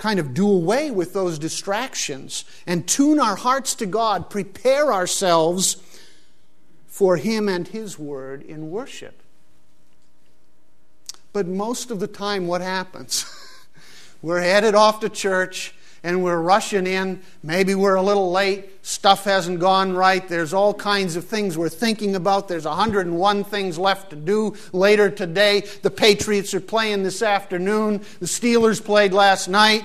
kind 0.00 0.18
of 0.18 0.32
do 0.32 0.50
away 0.50 0.90
with 0.90 1.12
those 1.12 1.38
distractions 1.38 2.44
and 2.66 2.88
tune 2.88 3.20
our 3.20 3.36
hearts 3.36 3.74
to 3.76 3.86
God, 3.86 4.30
prepare 4.30 4.92
ourselves 4.92 5.76
for 6.86 7.18
Him 7.18 7.48
and 7.48 7.68
His 7.68 7.98
Word 7.98 8.42
in 8.42 8.70
worship. 8.70 9.22
But 11.34 11.46
most 11.46 11.90
of 11.90 12.00
the 12.00 12.06
time, 12.06 12.46
what 12.46 12.62
happens? 12.62 13.26
we're 14.22 14.40
headed 14.40 14.74
off 14.74 15.00
to 15.00 15.10
church 15.10 15.74
and 16.02 16.22
we're 16.24 16.40
rushing 16.40 16.86
in. 16.86 17.20
Maybe 17.42 17.74
we're 17.74 17.96
a 17.96 18.02
little 18.02 18.30
late. 18.30 18.84
Stuff 18.84 19.24
hasn't 19.24 19.60
gone 19.60 19.92
right. 19.92 20.26
There's 20.26 20.54
all 20.54 20.72
kinds 20.72 21.16
of 21.16 21.24
things 21.24 21.58
we're 21.58 21.68
thinking 21.68 22.16
about. 22.16 22.48
There's 22.48 22.64
101 22.64 23.44
things 23.44 23.78
left 23.78 24.10
to 24.10 24.16
do 24.16 24.54
later 24.72 25.10
today. 25.10 25.60
The 25.82 25.90
Patriots 25.90 26.54
are 26.54 26.60
playing 26.60 27.02
this 27.02 27.22
afternoon. 27.22 27.98
The 28.20 28.26
Steelers 28.26 28.82
played 28.82 29.12
last 29.12 29.48
night. 29.48 29.84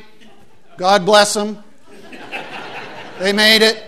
God 0.78 1.06
bless 1.06 1.34
them. 1.34 1.64
They 3.20 3.32
made 3.34 3.62
it. 3.62 3.84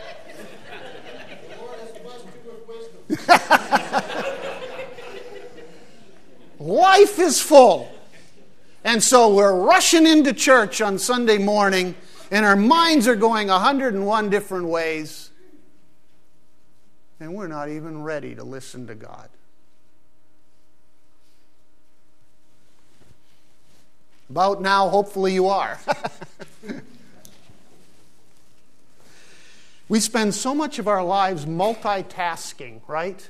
Life 6.60 7.20
is 7.20 7.42
full. 7.42 7.90
And 8.84 9.04
so 9.04 9.34
we're 9.34 9.66
rushing 9.66 10.08
into 10.08 10.34
church 10.34 10.82
on 10.82 10.98
Sunday 10.98 11.38
morning, 11.38 11.96
and 12.32 12.46
our 12.46 12.56
minds 12.56 13.08
are 13.08 13.16
going 13.16 13.48
101 13.48 14.30
different 14.30 14.68
ways, 14.68 15.30
and 17.20 17.34
we're 17.34 17.48
not 17.48 17.70
even 17.70 18.04
ready 18.04 18.36
to 18.36 18.44
listen 18.44 18.88
to 18.88 18.96
God. 18.96 19.30
About 24.30 24.62
now, 24.62 24.90
hopefully, 24.90 25.34
you 25.34 25.48
are. 25.48 25.80
we 29.90 30.00
spend 30.00 30.36
so 30.36 30.54
much 30.54 30.80
of 30.80 30.88
our 30.88 31.04
lives 31.04 31.46
multitasking, 31.46 32.82
right? 32.88 33.30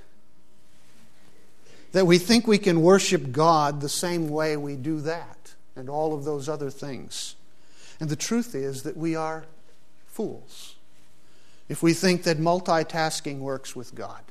that 1.98 2.06
we 2.06 2.20
think 2.20 2.46
we 2.46 2.60
can 2.60 2.82
worship 2.84 3.32
God 3.32 3.82
the 3.82 3.89
same 3.89 4.30
way 4.30 4.56
we 4.56 4.75
do 4.75 5.01
that 5.01 5.56
and 5.75 5.89
all 5.89 6.13
of 6.13 6.25
those 6.25 6.48
other 6.48 6.70
things. 6.70 7.36
And 8.00 8.10
the 8.10 8.16
truth 8.16 8.54
is 8.54 8.84
that 8.84 8.98
we 8.98 9.16
are 9.16 9.46
fools 10.06 10.75
if 11.70 11.84
we 11.84 11.94
think 11.94 12.24
that 12.24 12.39
multitasking 12.39 13.39
works 13.39 13.75
with 13.75 13.94
God 13.94 14.22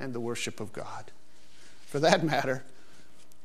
and 0.00 0.12
the 0.12 0.20
worship 0.20 0.60
of 0.60 0.72
God. 0.72 1.10
For 1.86 2.00
that 2.00 2.24
matter, 2.24 2.64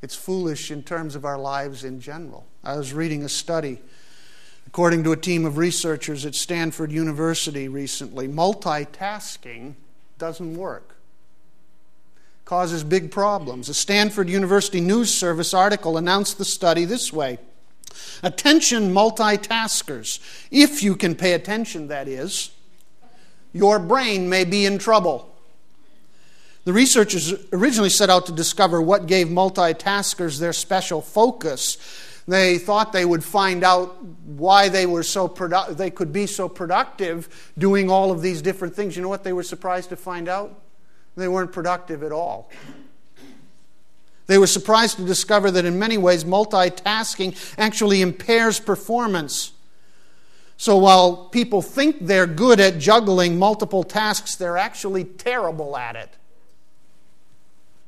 it's 0.02 0.16
foolish 0.16 0.72
in 0.72 0.84
terms 0.84 1.16
of 1.16 1.26
our 1.26 1.38
lives 1.38 1.84
in 1.84 2.00
general. 2.00 2.46
I 2.64 2.78
was 2.78 2.94
reading 2.94 3.24
a 3.24 3.30
study, 3.30 3.80
according 4.66 5.04
to 5.04 5.12
a 5.12 5.18
team 5.18 5.46
of 5.46 5.58
researchers 5.58 6.26
at 6.26 6.36
Stanford 6.36 6.92
University 6.92 7.68
recently. 7.68 8.28
Multitasking 8.28 9.76
doesn't 10.18 10.56
work 10.56 10.96
causes 12.52 12.84
big 12.84 13.12
problems. 13.12 13.70
A 13.70 13.74
Stanford 13.74 14.28
University 14.28 14.82
News 14.82 15.14
Service 15.14 15.54
article 15.54 15.96
announced 15.96 16.38
the 16.38 16.44
study 16.44 16.84
this 16.84 17.14
way 17.14 17.40
Attention 18.24 18.94
multitaskers, 18.94 20.20
if 20.52 20.84
you 20.84 20.96
can 20.96 21.16
pay 21.16 21.34
attention, 21.34 21.88
that 21.88 22.08
is, 22.08 22.52
your 23.54 23.80
brain 23.80 24.30
may 24.30 24.46
be 24.46 24.66
in 24.66 24.78
trouble. 24.78 25.28
The 26.64 26.74
researchers 26.74 27.34
originally 27.52 27.90
set 27.90 28.10
out 28.10 28.28
to 28.28 28.32
discover 28.32 28.82
what 28.82 29.08
gave 29.08 29.28
multitaskers 29.28 30.40
their 30.40 30.54
special 30.54 31.02
focus. 31.02 31.78
They 32.28 32.60
thought 32.60 32.94
they 32.94 33.04
would 33.04 33.24
find 33.24 33.64
out 33.64 34.04
why 34.04 34.70
they 34.70 34.86
were 34.86 35.02
so 35.02 35.28
produ- 35.28 35.76
they 35.76 35.90
could 35.90 36.14
be 36.14 36.28
so 36.28 36.48
productive 36.48 37.52
doing 37.58 37.90
all 37.90 38.12
of 38.12 38.22
these 38.22 38.44
different 38.44 38.76
things. 38.76 38.96
You 38.96 39.02
know 39.02 39.10
what 39.10 39.24
they 39.24 39.34
were 39.34 39.44
surprised 39.44 39.90
to 39.90 39.96
find 39.96 40.30
out? 40.30 40.62
They 41.18 41.28
weren't 41.28 41.52
productive 41.52 42.04
at 42.04 42.12
all. 42.12 42.50
They 44.32 44.38
were 44.38 44.48
surprised 44.48 44.96
to 44.96 45.04
discover 45.04 45.52
that 45.52 45.66
in 45.66 45.78
many 45.78 45.98
ways 45.98 46.24
multitasking 46.24 47.36
actually 47.58 48.02
impairs 48.02 48.62
performance. 48.62 49.52
So 50.56 50.78
while 50.78 51.26
people 51.26 51.62
think 51.62 51.98
they're 52.00 52.26
good 52.26 52.62
at 52.62 52.80
juggling 52.80 53.38
multiple 53.38 53.84
tasks, 53.84 54.36
they're 54.38 54.58
actually 54.58 55.04
terrible 55.04 55.76
at 55.76 55.98
it. 55.98 56.12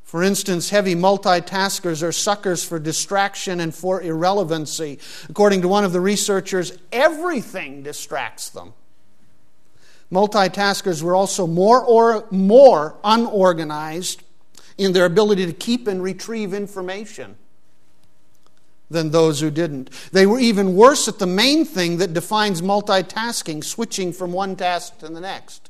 For 0.04 0.22
instance, 0.22 0.70
heavy 0.70 0.96
multitaskers 0.96 2.04
are 2.04 2.12
suckers 2.12 2.62
for 2.62 2.78
distraction 2.78 3.62
and 3.62 3.74
for 3.74 4.02
irrelevancy. 4.02 5.00
According 5.30 5.62
to 5.62 5.70
one 5.70 5.86
of 5.86 5.94
the 5.94 6.02
researchers, 6.02 6.78
everything 6.92 7.84
distracts 7.84 8.50
them. 8.50 8.74
Multitaskers 10.12 11.02
were 11.02 11.16
also 11.16 11.48
more, 11.48 11.82
or, 11.82 12.28
more 12.32 12.98
unorganized 13.02 14.24
in 14.78 14.94
their 14.94 15.06
ability 15.06 15.46
to 15.46 15.54
keep 15.54 15.88
and 15.88 16.02
retrieve 16.02 16.54
information 16.54 17.36
than 18.90 19.12
those 19.12 19.40
who 19.40 19.50
didn't. 19.50 19.90
They 20.12 20.26
were 20.26 20.40
even 20.40 20.76
worse 20.76 21.08
at 21.08 21.20
the 21.20 21.26
main 21.26 21.66
thing 21.66 21.98
that 21.98 22.14
defines 22.14 22.62
multitasking, 22.62 23.64
switching 23.64 24.14
from 24.14 24.32
one 24.32 24.56
task 24.56 25.00
to 25.00 25.08
the 25.08 25.22
next 25.22 25.70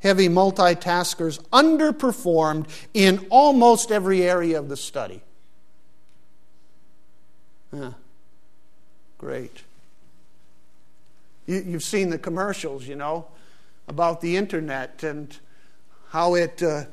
heavy 0.00 0.28
multitaskers 0.28 1.40
underperformed 1.50 2.68
in 2.94 3.26
almost 3.30 3.90
every 3.90 4.22
area 4.22 4.58
of 4.58 4.68
the 4.68 4.76
study. 4.76 5.22
Yeah. 7.72 7.92
Great. 9.18 9.62
You, 11.46 11.72
have 11.72 11.82
seen 11.82 12.10
the 12.10 12.18
commercials, 12.18 12.86
you 12.86 12.94
know, 12.94 13.26
about 13.88 14.20
the 14.20 14.36
internet 14.36 15.02
and 15.02 15.36
how 16.10 16.34
it 16.34 16.62
uh, 16.62 16.84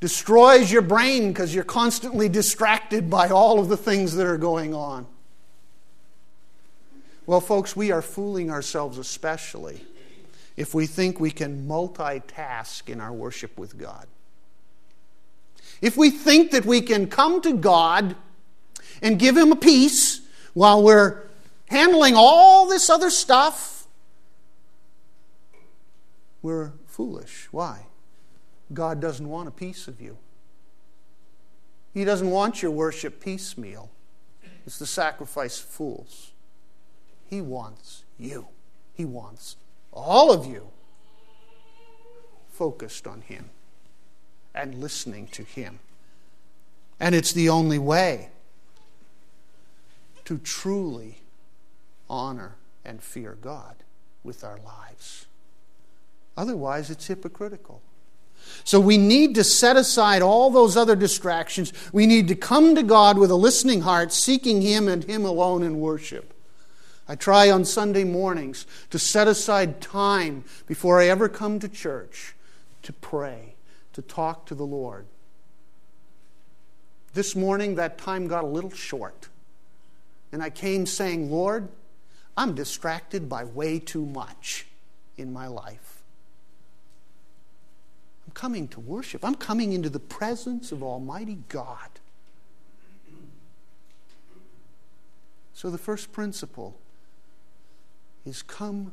destroys 0.00 0.70
your 0.70 0.82
brain 0.82 1.28
because 1.28 1.54
you're 1.54 1.64
constantly 1.64 2.28
distracted 2.28 3.08
by 3.08 3.28
all 3.28 3.58
of 3.58 3.68
the 3.68 3.76
things 3.76 4.14
that 4.14 4.26
are 4.26 4.38
going 4.38 4.74
on. 4.74 5.06
Well, 7.26 7.40
folks, 7.40 7.74
we 7.74 7.90
are 7.90 8.02
fooling 8.02 8.50
ourselves 8.50 8.98
especially 8.98 9.80
if 10.56 10.74
we 10.74 10.86
think 10.86 11.20
we 11.20 11.30
can 11.30 11.66
multitask 11.66 12.88
in 12.88 13.00
our 13.00 13.12
worship 13.12 13.58
with 13.58 13.76
God. 13.76 14.06
If 15.80 15.96
we 15.96 16.10
think 16.10 16.52
that 16.52 16.64
we 16.64 16.80
can 16.80 17.08
come 17.08 17.40
to 17.42 17.54
God 17.54 18.16
and 19.02 19.18
give 19.18 19.36
Him 19.36 19.52
a 19.52 19.56
piece 19.56 20.20
while 20.54 20.82
we're 20.82 21.22
handling 21.68 22.14
all 22.16 22.66
this 22.66 22.88
other 22.88 23.10
stuff, 23.10 23.86
we're 26.40 26.72
foolish. 26.86 27.48
Why? 27.50 27.85
God 28.72 29.00
doesn't 29.00 29.28
want 29.28 29.48
a 29.48 29.52
piece 29.52 29.88
of 29.88 30.00
you. 30.00 30.18
He 31.94 32.04
doesn't 32.04 32.30
want 32.30 32.62
your 32.62 32.72
worship 32.72 33.20
piecemeal. 33.20 33.90
It's 34.66 34.78
the 34.78 34.86
sacrifice 34.86 35.60
of 35.60 35.66
fools. 35.66 36.32
He 37.28 37.40
wants 37.40 38.04
you. 38.18 38.48
He 38.92 39.04
wants 39.04 39.56
all 39.92 40.32
of 40.32 40.46
you, 40.46 40.68
focused 42.50 43.06
on 43.06 43.22
Him 43.22 43.50
and 44.54 44.74
listening 44.74 45.26
to 45.28 45.42
Him. 45.42 45.78
And 46.98 47.14
it's 47.14 47.32
the 47.32 47.48
only 47.48 47.78
way 47.78 48.30
to 50.24 50.38
truly 50.38 51.18
honor 52.08 52.56
and 52.84 53.02
fear 53.02 53.36
God 53.40 53.76
with 54.24 54.44
our 54.44 54.58
lives. 54.58 55.26
Otherwise, 56.36 56.90
it's 56.90 57.06
hypocritical. 57.06 57.80
So 58.64 58.80
we 58.80 58.98
need 58.98 59.34
to 59.36 59.44
set 59.44 59.76
aside 59.76 60.22
all 60.22 60.50
those 60.50 60.76
other 60.76 60.96
distractions. 60.96 61.72
We 61.92 62.06
need 62.06 62.28
to 62.28 62.34
come 62.34 62.74
to 62.74 62.82
God 62.82 63.18
with 63.18 63.30
a 63.30 63.36
listening 63.36 63.82
heart, 63.82 64.12
seeking 64.12 64.62
Him 64.62 64.88
and 64.88 65.04
Him 65.04 65.24
alone 65.24 65.62
in 65.62 65.80
worship. 65.80 66.32
I 67.08 67.14
try 67.14 67.50
on 67.50 67.64
Sunday 67.64 68.04
mornings 68.04 68.66
to 68.90 68.98
set 68.98 69.28
aside 69.28 69.80
time 69.80 70.44
before 70.66 71.00
I 71.00 71.06
ever 71.06 71.28
come 71.28 71.60
to 71.60 71.68
church 71.68 72.34
to 72.82 72.92
pray, 72.92 73.54
to 73.92 74.02
talk 74.02 74.46
to 74.46 74.54
the 74.54 74.66
Lord. 74.66 75.06
This 77.14 77.34
morning, 77.34 77.76
that 77.76 77.98
time 77.98 78.26
got 78.26 78.44
a 78.44 78.48
little 78.48 78.70
short. 78.70 79.28
And 80.32 80.42
I 80.42 80.50
came 80.50 80.86
saying, 80.86 81.30
Lord, 81.30 81.68
I'm 82.36 82.54
distracted 82.54 83.28
by 83.28 83.44
way 83.44 83.78
too 83.78 84.04
much 84.04 84.66
in 85.16 85.32
my 85.32 85.46
life. 85.46 85.95
Coming 88.36 88.68
to 88.68 88.80
worship, 88.80 89.24
I'm 89.24 89.34
coming 89.34 89.72
into 89.72 89.88
the 89.88 89.98
presence 89.98 90.70
of 90.70 90.82
Almighty 90.82 91.38
God. 91.48 91.88
So, 95.54 95.70
the 95.70 95.78
first 95.78 96.12
principle 96.12 96.76
is 98.26 98.42
come 98.42 98.92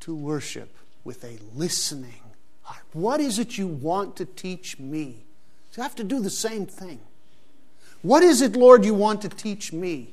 to 0.00 0.14
worship 0.14 0.76
with 1.02 1.24
a 1.24 1.38
listening 1.54 2.20
heart. 2.60 2.82
What 2.92 3.20
is 3.20 3.38
it 3.38 3.56
you 3.56 3.66
want 3.66 4.16
to 4.16 4.26
teach 4.26 4.78
me? 4.78 5.24
I 5.78 5.80
have 5.80 5.94
to 5.94 6.04
do 6.04 6.20
the 6.20 6.28
same 6.28 6.66
thing. 6.66 7.00
What 8.02 8.22
is 8.22 8.42
it, 8.42 8.54
Lord, 8.54 8.84
you 8.84 8.92
want 8.92 9.22
to 9.22 9.30
teach 9.30 9.72
me 9.72 10.08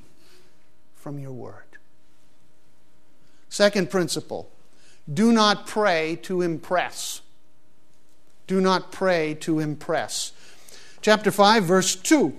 from 0.96 1.20
your 1.20 1.34
word? 1.34 1.66
Second 3.50 3.90
principle 3.90 4.50
do 5.14 5.34
not 5.34 5.68
pray 5.68 6.18
to 6.22 6.42
impress. 6.42 7.20
Do 8.50 8.60
not 8.60 8.92
pray 8.92 9.36
to 9.42 9.60
impress. 9.60 10.32
Chapter 11.04 11.30
5, 11.30 11.66
verse 11.66 11.96
2. 11.96 12.34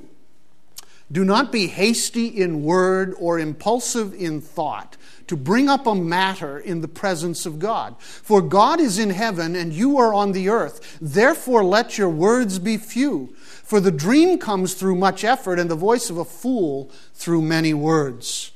Do 1.12 1.24
not 1.24 1.52
be 1.52 1.68
hasty 1.68 2.26
in 2.26 2.64
word 2.64 3.14
or 3.16 3.38
impulsive 3.38 4.12
in 4.12 4.40
thought 4.40 4.96
to 5.28 5.36
bring 5.36 5.68
up 5.68 5.86
a 5.86 5.94
matter 5.94 6.58
in 6.58 6.80
the 6.80 6.88
presence 6.88 7.46
of 7.46 7.60
God. 7.60 7.94
For 8.00 8.42
God 8.42 8.80
is 8.80 8.98
in 8.98 9.10
heaven 9.10 9.54
and 9.54 9.72
you 9.72 9.98
are 9.98 10.12
on 10.12 10.32
the 10.32 10.48
earth. 10.48 10.98
Therefore, 11.00 11.62
let 11.62 11.96
your 11.96 12.10
words 12.10 12.58
be 12.58 12.76
few. 12.76 13.32
For 13.36 13.78
the 13.78 13.92
dream 13.92 14.36
comes 14.38 14.74
through 14.74 14.96
much 14.96 15.22
effort, 15.22 15.60
and 15.60 15.70
the 15.70 15.76
voice 15.76 16.10
of 16.10 16.18
a 16.18 16.24
fool 16.24 16.90
through 17.14 17.42
many 17.42 17.72
words. 17.72 18.50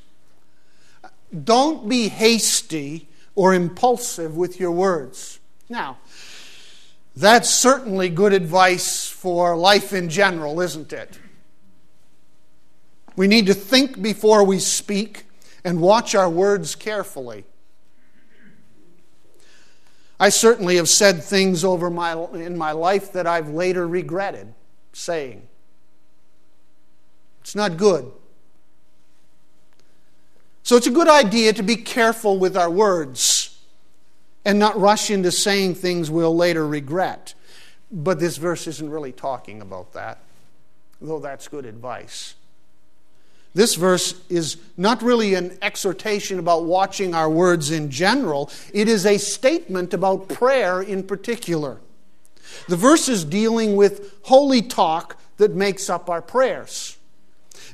Don't 1.33 1.89
be 1.89 2.09
hasty 2.09 3.09
or 3.37 3.55
impulsive 3.55 4.37
with 4.37 4.59
your 4.59 4.73
words. 4.73 5.39
Now, 5.69 5.99
that's 7.17 7.49
certainly 7.49 8.09
good 8.09 8.33
advice 8.33 9.09
for 9.09 9.57
life 9.57 9.93
in 9.93 10.09
general, 10.09 10.61
isn't 10.61 10.93
it? 10.93 11.19
We 13.17 13.29
need 13.29 13.47
to 13.47 13.55
think 13.55 14.03
before 14.03 14.43
we 14.43 14.59
speak 14.59 15.25
and 15.65 15.81
watch 15.81 16.15
our 16.15 16.29
words 16.29 16.75
carefully. 16.75 17.45
I 20.19 20.29
certainly 20.29 20.77
have 20.77 20.89
said 20.89 21.23
things 21.23 21.65
over 21.65 21.91
my, 21.91 22.15
in 22.35 22.57
my 22.57 22.73
life 22.73 23.13
that 23.13 23.27
I've 23.27 23.49
later 23.49 23.87
regretted 23.87 24.53
saying. 24.93 25.47
It's 27.43 27.55
not 27.55 27.77
good. 27.77 28.11
So 30.63 30.77
it's 30.77 30.87
a 30.87 30.91
good 30.91 31.09
idea 31.09 31.53
to 31.53 31.63
be 31.63 31.77
careful 31.77 32.39
with 32.39 32.57
our 32.57 32.71
words 32.71 33.44
and 34.45 34.59
not 34.59 34.79
rush 34.79 35.11
into 35.11 35.31
saying 35.31 35.75
things 35.75 36.11
we'll 36.11 36.37
later 36.37 36.67
regret. 36.67 37.35
But 37.91 38.21
this 38.21 38.37
verse 38.37 38.67
isn't 38.67 38.91
really 38.91 39.13
talking 39.13 39.61
about 39.61 39.93
that, 39.93 40.19
though 41.01 41.21
that's 41.21 41.49
good 41.49 41.65
advice. 41.65 42.35
This 43.55 43.77
verse 43.77 44.21
is 44.29 44.57
not 44.77 45.01
really 45.01 45.35
an 45.35 45.57
exhortation 45.63 46.41
about 46.41 46.65
watching 46.65 47.15
our 47.15 47.31
words 47.31 47.71
in 47.71 47.91
general, 47.91 48.51
it 48.73 48.89
is 48.89 49.07
a 49.07 49.17
statement 49.19 49.95
about 49.95 50.29
prayer 50.29 50.83
in 50.83 51.05
particular. 51.05 51.79
The 52.69 52.77
verse 52.77 53.09
is 53.09 53.25
dealing 53.25 53.77
with 53.77 54.15
holy 54.23 54.61
talk 54.61 55.17
that 55.37 55.55
makes 55.55 55.89
up 55.89 56.11
our 56.11 56.23
prayers. 56.23 56.99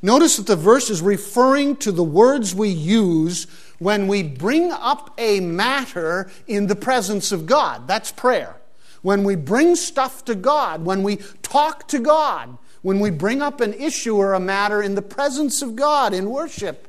Notice 0.03 0.37
that 0.37 0.47
the 0.47 0.57
verse 0.57 0.91
is 0.91 1.03
referring 1.03 1.77
to 1.77 1.93
the 1.93 2.05
words 2.05 2.55
we 2.55 2.69
use 2.69 3.47
when 3.81 4.07
we 4.07 4.23
bring 4.23 4.71
up 4.71 5.13
a 5.19 5.41
matter 5.41 6.31
in 6.47 6.69
the 6.69 6.77
presence 6.77 7.33
of 7.33 7.47
God. 7.47 7.89
That's 7.89 8.13
prayer. 8.13 8.57
When 9.03 9.25
we 9.25 9.35
bring 9.35 9.75
stuff 9.75 10.25
to 10.27 10.35
God, 10.35 10.85
when 10.85 11.03
we 11.03 11.17
talk 11.43 11.89
to 11.89 11.99
God, 11.99 12.59
when 12.83 13.01
we 13.01 13.11
bring 13.11 13.43
up 13.43 13.61
an 13.61 13.73
issue 13.75 14.17
or 14.17 14.35
a 14.35 14.41
matter 14.41 14.83
in 14.83 14.95
the 14.95 15.03
presence 15.03 15.63
of 15.63 15.77
God 15.77 16.13
in 16.13 16.31
worship. 16.31 16.89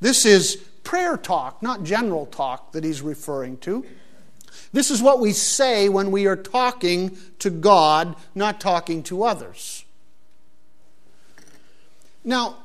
This 0.00 0.26
is 0.26 0.56
prayer 0.84 1.16
talk, 1.16 1.62
not 1.62 1.84
general 1.84 2.26
talk 2.26 2.72
that 2.72 2.84
he's 2.84 3.00
referring 3.00 3.56
to. 3.58 3.84
This 4.72 4.90
is 4.90 5.00
what 5.00 5.20
we 5.20 5.32
say 5.32 5.88
when 5.88 6.10
we 6.10 6.26
are 6.26 6.36
talking 6.36 7.16
to 7.38 7.50
God, 7.50 8.16
not 8.34 8.60
talking 8.60 9.02
to 9.04 9.22
others. 9.22 9.84
Now, 12.24 12.56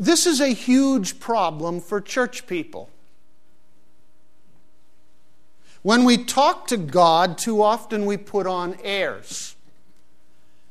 This 0.00 0.26
is 0.26 0.40
a 0.40 0.48
huge 0.48 1.20
problem 1.20 1.78
for 1.78 2.00
church 2.00 2.46
people. 2.46 2.88
When 5.82 6.04
we 6.04 6.24
talk 6.24 6.66
to 6.68 6.78
God, 6.78 7.36
too 7.36 7.62
often 7.62 8.06
we 8.06 8.16
put 8.16 8.46
on 8.46 8.78
airs, 8.82 9.56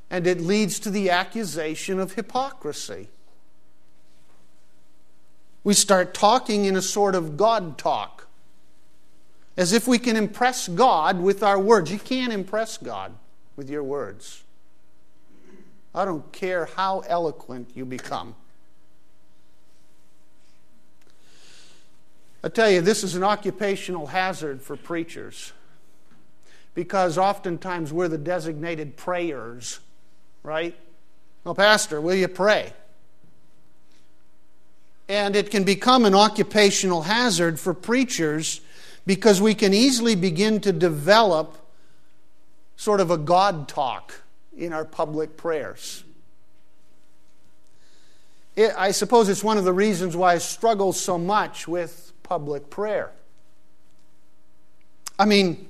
and 0.09 0.25
it 0.25 0.41
leads 0.41 0.79
to 0.79 0.89
the 0.89 1.11
accusation 1.11 1.99
of 1.99 2.13
hypocrisy. 2.13 3.09
We 5.63 5.75
start 5.75 6.15
talking 6.15 6.65
in 6.65 6.75
a 6.75 6.81
sort 6.81 7.13
of 7.13 7.37
God 7.37 7.77
talk, 7.77 8.25
as 9.55 9.73
if 9.73 9.87
we 9.87 9.99
can 9.99 10.15
impress 10.15 10.67
God 10.67 11.21
with 11.21 11.43
our 11.43 11.59
words. 11.59 11.91
You 11.91 11.99
can't 11.99 12.33
impress 12.33 12.79
God 12.79 13.13
with 13.55 13.69
your 13.69 13.83
words. 13.83 14.43
I 15.93 16.03
don't 16.03 16.31
care 16.31 16.65
how 16.65 17.01
eloquent 17.01 17.69
you 17.75 17.85
become. 17.85 18.33
I 22.43 22.49
tell 22.49 22.69
you, 22.69 22.81
this 22.81 23.03
is 23.03 23.15
an 23.15 23.23
occupational 23.23 24.07
hazard 24.07 24.61
for 24.61 24.77
preachers 24.77 25.51
because 26.73 27.17
oftentimes 27.17 27.91
we're 27.91 28.07
the 28.07 28.17
designated 28.17 28.95
prayers, 28.95 29.79
right? 30.43 30.75
Well, 31.43 31.55
Pastor, 31.55 31.99
will 31.99 32.15
you 32.15 32.29
pray? 32.29 32.71
And 35.09 35.35
it 35.35 35.51
can 35.51 35.63
become 35.63 36.05
an 36.05 36.15
occupational 36.15 37.01
hazard 37.01 37.59
for 37.59 37.73
preachers 37.73 38.61
because 39.05 39.41
we 39.41 39.55
can 39.55 39.73
easily 39.73 40.15
begin 40.15 40.61
to 40.61 40.71
develop 40.71 41.57
sort 42.77 43.01
of 43.01 43.11
a 43.11 43.17
God 43.17 43.67
talk 43.67 44.13
in 44.55 44.71
our 44.71 44.85
public 44.85 45.35
prayers. 45.35 46.03
It, 48.55 48.71
I 48.77 48.91
suppose 48.91 49.27
it's 49.27 49.43
one 49.43 49.57
of 49.57 49.65
the 49.65 49.73
reasons 49.73 50.15
why 50.15 50.35
I 50.35 50.37
struggle 50.37 50.93
so 50.93 51.17
much 51.17 51.67
with 51.67 52.08
public 52.29 52.69
prayer. 52.69 53.11
I 55.17 55.25
mean, 55.25 55.67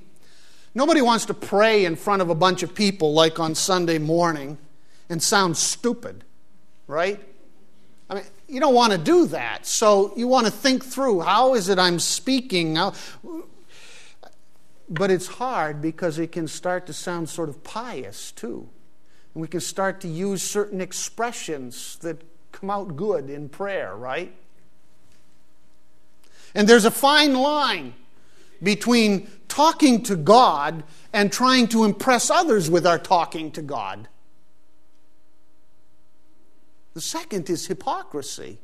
nobody 0.74 1.00
wants 1.00 1.24
to 1.24 1.34
pray 1.34 1.86
in 1.86 1.96
front 1.96 2.20
of 2.20 2.28
a 2.28 2.34
bunch 2.34 2.62
of 2.62 2.74
people 2.74 3.14
like 3.14 3.40
on 3.40 3.54
Sunday 3.54 3.96
morning 3.96 4.58
and 5.08 5.22
sound 5.22 5.56
stupid, 5.56 6.22
right? 6.86 7.18
I 8.10 8.14
mean, 8.16 8.24
you 8.46 8.60
don't 8.60 8.74
want 8.74 8.92
to 8.92 8.98
do 8.98 9.26
that. 9.28 9.64
So 9.64 10.12
you 10.16 10.28
want 10.28 10.46
to 10.46 10.52
think 10.52 10.84
through 10.84 11.20
how 11.20 11.54
is 11.54 11.70
it 11.70 11.78
I'm 11.78 11.98
speaking? 11.98 12.74
But 14.90 15.10
it's 15.10 15.28
hard 15.28 15.80
because 15.80 16.18
it 16.18 16.30
can 16.30 16.46
start 16.46 16.86
to 16.88 16.92
sound 16.92 17.30
sort 17.30 17.48
of 17.48 17.64
pious 17.64 18.32
too. 18.32 18.68
And 19.32 19.40
we 19.40 19.48
can 19.48 19.60
start 19.60 20.02
to 20.02 20.08
use 20.08 20.42
certain 20.42 20.82
expressions 20.82 21.96
that 22.02 22.22
come 22.52 22.68
out 22.68 22.96
good 22.96 23.30
in 23.30 23.48
prayer, 23.48 23.96
right? 23.96 24.34
And 26.54 26.68
there's 26.68 26.84
a 26.84 26.90
fine 26.90 27.34
line 27.34 27.94
between 28.62 29.28
talking 29.48 30.02
to 30.04 30.16
God 30.16 30.84
and 31.12 31.32
trying 31.32 31.68
to 31.68 31.84
impress 31.84 32.30
others 32.30 32.70
with 32.70 32.86
our 32.86 32.98
talking 32.98 33.50
to 33.52 33.62
God. 33.62 34.08
The 36.94 37.00
second 37.00 37.48
is 37.48 37.66
hypocrisy. 37.66 38.58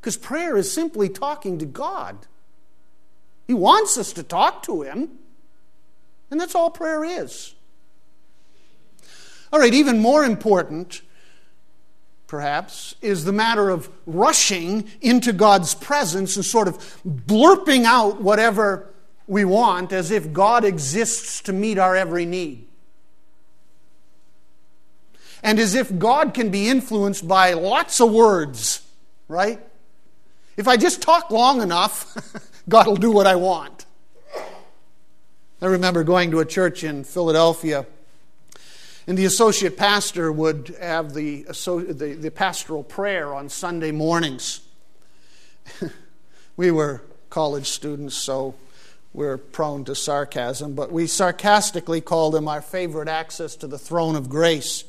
Because 0.00 0.16
prayer 0.16 0.56
is 0.56 0.72
simply 0.72 1.08
talking 1.08 1.58
to 1.58 1.66
God. 1.66 2.26
He 3.46 3.54
wants 3.54 3.98
us 3.98 4.12
to 4.14 4.22
talk 4.22 4.62
to 4.64 4.82
Him, 4.82 5.18
and 6.30 6.40
that's 6.40 6.54
all 6.54 6.70
prayer 6.70 7.04
is. 7.04 7.54
All 9.52 9.60
right, 9.60 9.74
even 9.74 10.00
more 10.00 10.24
important 10.24 11.02
perhaps, 12.32 12.94
is 13.02 13.26
the 13.26 13.32
matter 13.32 13.68
of 13.68 13.90
rushing 14.06 14.90
into 15.02 15.34
God's 15.34 15.74
presence 15.74 16.34
and 16.34 16.42
sort 16.42 16.66
of 16.66 16.78
blurping 17.06 17.84
out 17.84 18.22
whatever 18.22 18.88
we 19.26 19.44
want 19.44 19.92
as 19.92 20.10
if 20.10 20.32
God 20.32 20.64
exists 20.64 21.42
to 21.42 21.52
meet 21.52 21.76
our 21.76 21.94
every 21.94 22.24
need. 22.24 22.66
And 25.42 25.58
as 25.58 25.74
if 25.74 25.98
God 25.98 26.32
can 26.32 26.48
be 26.48 26.70
influenced 26.70 27.28
by 27.28 27.52
lots 27.52 28.00
of 28.00 28.10
words, 28.10 28.80
right? 29.28 29.60
If 30.56 30.66
I 30.66 30.78
just 30.78 31.02
talk 31.02 31.30
long 31.30 31.60
enough, 31.60 32.16
God 32.66 32.86
will 32.86 32.96
do 32.96 33.10
what 33.10 33.26
I 33.26 33.34
want. 33.34 33.84
I 35.60 35.66
remember 35.66 36.02
going 36.02 36.30
to 36.30 36.40
a 36.40 36.46
church 36.46 36.82
in 36.82 37.04
Philadelphia 37.04 37.84
and 39.06 39.18
the 39.18 39.24
associate 39.24 39.76
pastor 39.76 40.30
would 40.30 40.76
have 40.80 41.14
the, 41.14 41.42
the, 41.42 42.16
the 42.18 42.30
pastoral 42.30 42.84
prayer 42.84 43.34
on 43.34 43.48
Sunday 43.48 43.90
mornings. 43.90 44.60
we 46.56 46.70
were 46.70 47.02
college 47.30 47.66
students, 47.66 48.14
so 48.14 48.54
we're 49.12 49.38
prone 49.38 49.84
to 49.84 49.94
sarcasm, 49.94 50.74
but 50.74 50.92
we 50.92 51.06
sarcastically 51.06 52.00
called 52.00 52.34
him 52.34 52.48
our 52.48 52.62
favorite 52.62 53.08
access 53.08 53.56
to 53.56 53.66
the 53.66 53.78
throne 53.78 54.16
of 54.16 54.28
grace 54.28 54.84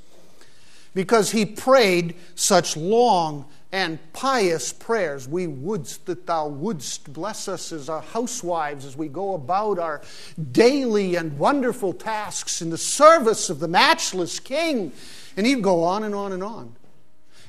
because 0.94 1.32
he 1.32 1.46
prayed 1.46 2.16
such 2.36 2.78
long 2.78 3.46
and 3.74 3.98
pious 4.14 4.72
prayers. 4.72 5.28
We 5.28 5.48
wouldst 5.48 6.06
that 6.06 6.28
thou 6.28 6.48
wouldst 6.48 7.12
bless 7.12 7.48
us 7.48 7.72
as 7.72 7.90
our 7.90 8.02
housewives 8.02 8.86
as 8.86 8.96
we 8.96 9.08
go 9.08 9.34
about 9.34 9.80
our 9.80 10.04
daily 10.52 11.16
and 11.16 11.40
wonderful 11.40 11.92
tasks 11.92 12.62
in 12.62 12.70
the 12.70 12.78
service 12.78 13.50
of 13.50 13.60
the 13.60 13.68
matchless 13.68 14.40
King. 14.40 14.92
And 15.36 15.48
he'd 15.48 15.64
go 15.64 15.84
on 15.84 16.04
and 16.04 16.14
on 16.14 16.32
and 16.32 16.44
on. 16.44 16.76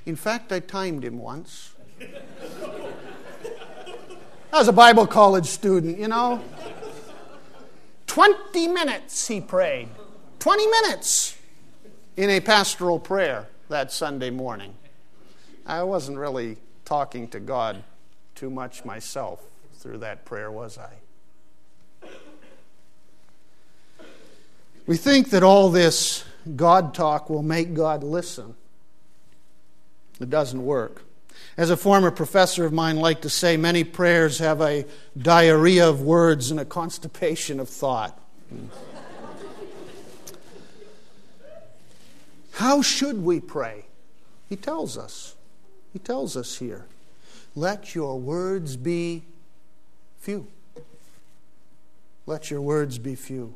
In 0.07 0.17
fact, 0.17 0.51
I 0.51 0.61
timed 0.61 1.05
him 1.05 1.19
once. 1.19 1.75
I 2.01 2.07
was 4.59 4.69
a 4.69 4.73
Bible 4.73 5.07
college 5.07 5.47
student, 5.47 5.99
you 5.99 6.09
know. 6.09 6.43
20 8.07 8.69
minutes 8.69 9.29
he 9.29 9.43
prayed. 9.43 9.89
20 10.39 10.67
minutes 10.69 11.37
in 12.17 12.31
a 12.31 12.41
pastoral 12.41 12.99
prayer 12.99 13.49
that 13.69 13.93
Sunday 13.93 14.31
morning. 14.31 14.75
I 15.67 15.83
wasn't 15.83 16.19
really 16.19 16.59
talking 16.85 17.29
to 17.29 17.41
God 17.41 17.83
too 18.35 18.51
much 18.51 18.85
myself 18.85 19.43
through 19.75 19.99
that 19.99 20.25
prayer, 20.25 20.51
was 20.51 20.79
I? 20.79 22.09
We 24.87 24.99
think 24.99 25.31
that 25.31 25.43
all 25.43 25.71
this 25.71 26.25
God 26.57 26.93
talk 26.93 27.31
will 27.31 27.43
make 27.43 27.73
God 27.73 28.05
listen. 28.05 28.55
It 30.21 30.29
doesn't 30.29 30.65
work. 30.65 31.03
As 31.57 31.71
a 31.71 31.77
former 31.77 32.11
professor 32.11 32.67
of 32.67 32.73
mine 32.73 32.97
liked 32.97 33.23
to 33.23 33.31
say, 33.31 33.57
many 33.57 33.85
prayers 33.85 34.39
have 34.39 34.61
a 34.61 34.85
diarrhea 35.17 35.89
of 35.89 36.03
words 36.03 36.51
and 36.51 36.61
a 36.61 36.65
constipation 36.65 37.61
of 37.61 37.69
thought. 37.69 38.21
How 42.53 42.83
should 42.83 43.25
we 43.25 43.41
pray? 43.41 43.87
He 44.49 44.57
tells 44.57 44.99
us. 44.99 45.34
He 45.95 46.01
tells 46.01 46.37
us 46.37 46.59
here 46.59 46.87
let 47.55 47.95
your 47.95 48.19
words 48.19 48.77
be 48.77 49.23
few. 50.19 50.49
Let 52.27 52.51
your 52.51 52.61
words 52.61 52.99
be 52.99 53.15
few. 53.15 53.55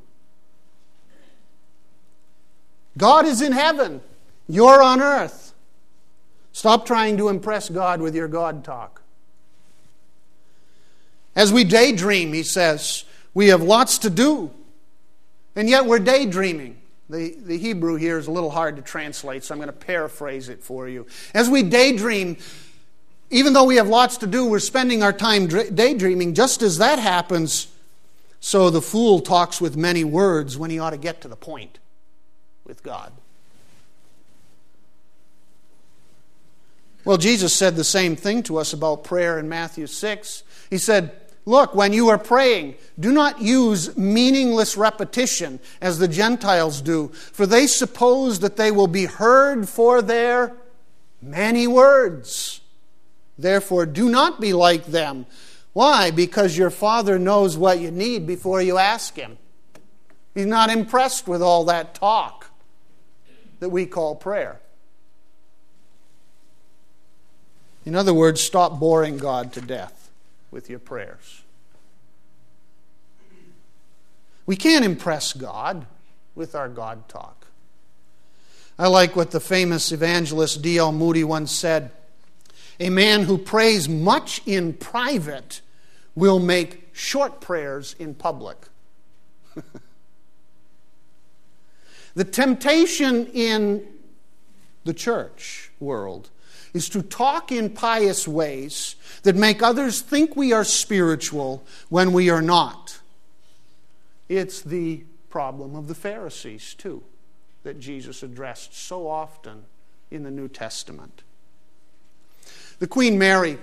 God 2.96 3.26
is 3.26 3.42
in 3.42 3.52
heaven. 3.52 4.00
You're 4.48 4.82
on 4.82 5.02
earth. 5.02 5.52
Stop 6.52 6.86
trying 6.86 7.16
to 7.16 7.28
impress 7.28 7.68
God 7.68 8.00
with 8.00 8.14
your 8.14 8.28
God 8.28 8.64
talk. 8.64 9.02
As 11.34 11.52
we 11.52 11.64
daydream, 11.64 12.32
he 12.32 12.44
says, 12.44 13.04
we 13.34 13.48
have 13.48 13.62
lots 13.62 13.98
to 13.98 14.10
do, 14.10 14.50
and 15.56 15.68
yet 15.68 15.86
we're 15.86 15.98
daydreaming. 15.98 16.76
The, 17.10 17.34
the 17.38 17.56
Hebrew 17.56 17.96
here 17.96 18.18
is 18.18 18.26
a 18.26 18.30
little 18.30 18.50
hard 18.50 18.76
to 18.76 18.82
translate, 18.82 19.42
so 19.44 19.54
I'm 19.54 19.58
going 19.58 19.68
to 19.68 19.72
paraphrase 19.72 20.48
it 20.48 20.62
for 20.62 20.88
you. 20.88 21.06
As 21.32 21.48
we 21.48 21.62
daydream, 21.62 22.36
even 23.30 23.54
though 23.54 23.64
we 23.64 23.76
have 23.76 23.88
lots 23.88 24.18
to 24.18 24.26
do, 24.26 24.46
we're 24.46 24.58
spending 24.58 25.02
our 25.02 25.12
time 25.12 25.46
daydreaming. 25.46 26.34
Just 26.34 26.60
as 26.62 26.78
that 26.78 26.98
happens, 26.98 27.68
so 28.40 28.68
the 28.70 28.82
fool 28.82 29.20
talks 29.20 29.60
with 29.60 29.76
many 29.76 30.04
words 30.04 30.58
when 30.58 30.70
he 30.70 30.78
ought 30.78 30.90
to 30.90 30.98
get 30.98 31.22
to 31.22 31.28
the 31.28 31.36
point 31.36 31.78
with 32.64 32.82
God. 32.82 33.12
Well, 37.04 37.16
Jesus 37.16 37.54
said 37.54 37.74
the 37.74 37.84
same 37.84 38.16
thing 38.16 38.42
to 38.44 38.58
us 38.58 38.74
about 38.74 39.02
prayer 39.02 39.38
in 39.38 39.48
Matthew 39.48 39.86
6. 39.86 40.42
He 40.68 40.76
said, 40.76 41.12
Look, 41.48 41.74
when 41.74 41.94
you 41.94 42.10
are 42.10 42.18
praying, 42.18 42.74
do 43.00 43.10
not 43.10 43.40
use 43.40 43.96
meaningless 43.96 44.76
repetition 44.76 45.60
as 45.80 45.98
the 45.98 46.06
Gentiles 46.06 46.82
do, 46.82 47.08
for 47.08 47.46
they 47.46 47.66
suppose 47.66 48.40
that 48.40 48.58
they 48.58 48.70
will 48.70 48.86
be 48.86 49.06
heard 49.06 49.66
for 49.66 50.02
their 50.02 50.52
many 51.22 51.66
words. 51.66 52.60
Therefore, 53.38 53.86
do 53.86 54.10
not 54.10 54.42
be 54.42 54.52
like 54.52 54.88
them. 54.88 55.24
Why? 55.72 56.10
Because 56.10 56.58
your 56.58 56.68
Father 56.68 57.18
knows 57.18 57.56
what 57.56 57.80
you 57.80 57.90
need 57.90 58.26
before 58.26 58.60
you 58.60 58.76
ask 58.76 59.16
Him. 59.16 59.38
He's 60.34 60.44
not 60.44 60.68
impressed 60.68 61.26
with 61.26 61.40
all 61.40 61.64
that 61.64 61.94
talk 61.94 62.50
that 63.60 63.70
we 63.70 63.86
call 63.86 64.16
prayer. 64.16 64.60
In 67.86 67.94
other 67.94 68.12
words, 68.12 68.42
stop 68.42 68.78
boring 68.78 69.16
God 69.16 69.54
to 69.54 69.62
death 69.62 69.97
with 70.50 70.70
your 70.70 70.78
prayers. 70.78 71.42
We 74.46 74.56
can't 74.56 74.84
impress 74.84 75.32
God 75.32 75.86
with 76.34 76.54
our 76.54 76.68
God 76.68 77.08
talk. 77.08 77.46
I 78.78 78.86
like 78.86 79.16
what 79.16 79.32
the 79.32 79.40
famous 79.40 79.90
evangelist 79.92 80.62
D.L. 80.62 80.92
Moody 80.92 81.24
once 81.24 81.50
said 81.50 81.90
A 82.78 82.90
man 82.90 83.24
who 83.24 83.36
prays 83.36 83.88
much 83.88 84.40
in 84.46 84.72
private 84.72 85.60
will 86.14 86.38
make 86.38 86.88
short 86.92 87.40
prayers 87.40 87.94
in 87.98 88.14
public. 88.14 88.56
the 92.14 92.24
temptation 92.24 93.26
in 93.26 93.86
the 94.84 94.94
church 94.94 95.70
world 95.80 96.30
is 96.74 96.88
to 96.90 97.02
talk 97.02 97.50
in 97.50 97.70
pious 97.70 98.28
ways 98.28 98.96
that 99.22 99.36
make 99.36 99.62
others 99.62 100.00
think 100.00 100.36
we 100.36 100.52
are 100.52 100.64
spiritual 100.64 101.64
when 101.88 102.12
we 102.12 102.30
are 102.30 102.42
not. 102.42 103.00
It's 104.28 104.60
the 104.60 105.04
problem 105.30 105.74
of 105.74 105.88
the 105.88 105.94
Pharisees, 105.94 106.74
too 106.74 107.02
that 107.62 107.80
Jesus 107.80 108.22
addressed 108.22 108.74
so 108.74 109.08
often 109.08 109.64
in 110.10 110.22
the 110.22 110.30
New 110.30 110.48
Testament. 110.48 111.22
The 112.78 112.86
Queen 112.86 113.18
Mary 113.18 113.58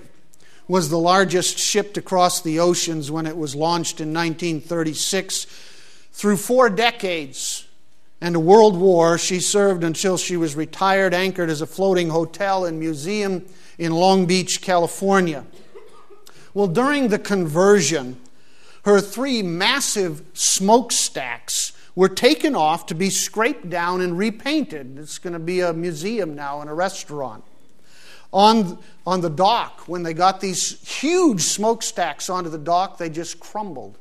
was 0.68 0.90
the 0.90 1.00
largest 1.00 1.58
ship 1.58 1.94
to 1.94 2.02
cross 2.02 2.42
the 2.42 2.60
oceans 2.60 3.10
when 3.10 3.26
it 3.26 3.38
was 3.38 3.56
launched 3.56 4.02
in 4.02 4.14
1936. 4.14 5.46
Through 6.12 6.38
four 6.38 6.70
decades 6.70 7.65
and 8.26 8.36
a 8.36 8.40
world 8.40 8.76
war, 8.76 9.20
she 9.20 9.40
served 9.40 9.84
until 9.84 10.18
she 10.18 10.36
was 10.36 10.56
retired, 10.56 11.14
anchored 11.14 11.48
as 11.48 11.62
a 11.62 11.68
floating 11.68 12.10
hotel 12.10 12.66
and 12.66 12.80
museum 12.80 13.46
in 13.78 13.92
Long 13.92 14.26
Beach, 14.26 14.64
California. 14.64 15.46
Well, 16.52 16.66
during 16.66 17.10
the 17.10 17.20
conversion, 17.20 18.20
her 18.84 19.00
three 19.00 19.44
massive 19.44 20.24
smokestacks 20.34 21.74
were 21.94 22.10
taken 22.10 22.56
off 22.56 22.88
to 22.88 22.96
be 22.96 23.12
scraped 23.12 23.70
down 23.70 24.02
and 24.02 24.18
repainted. 24.18 24.98
It's 24.98 25.20
going 25.20 25.34
to 25.34 25.40
be 25.40 25.60
a 25.60 25.72
museum 25.72 26.34
now 26.34 26.62
and 26.62 26.70
a 26.70 26.74
restaurant. 26.74 27.44
On, 28.34 28.80
on 29.06 29.22
the 29.22 29.30
dock, 29.30 29.82
when 29.82 30.02
they 30.02 30.16
got 30.16 30.42
these 30.42 30.82
huge 31.00 31.42
smokestacks 31.42 32.28
onto 32.28 32.50
the 32.50 32.58
dock, 32.58 32.98
they 32.98 33.12
just 33.12 33.40
crumbled. 33.40 34.00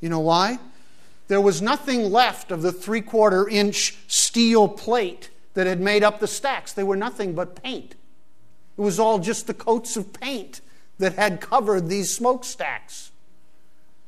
You 0.00 0.08
know 0.08 0.18
why? 0.18 0.58
There 1.30 1.40
was 1.40 1.62
nothing 1.62 2.10
left 2.10 2.50
of 2.50 2.60
the 2.60 2.72
three 2.72 3.02
quarter 3.02 3.48
inch 3.48 3.96
steel 4.08 4.66
plate 4.66 5.30
that 5.54 5.68
had 5.68 5.80
made 5.80 6.02
up 6.02 6.18
the 6.18 6.26
stacks. 6.26 6.72
They 6.72 6.82
were 6.82 6.96
nothing 6.96 7.36
but 7.36 7.62
paint. 7.62 7.94
It 8.76 8.80
was 8.80 8.98
all 8.98 9.20
just 9.20 9.46
the 9.46 9.54
coats 9.54 9.96
of 9.96 10.12
paint 10.12 10.60
that 10.98 11.12
had 11.12 11.40
covered 11.40 11.88
these 11.88 12.12
smokestacks. 12.12 13.12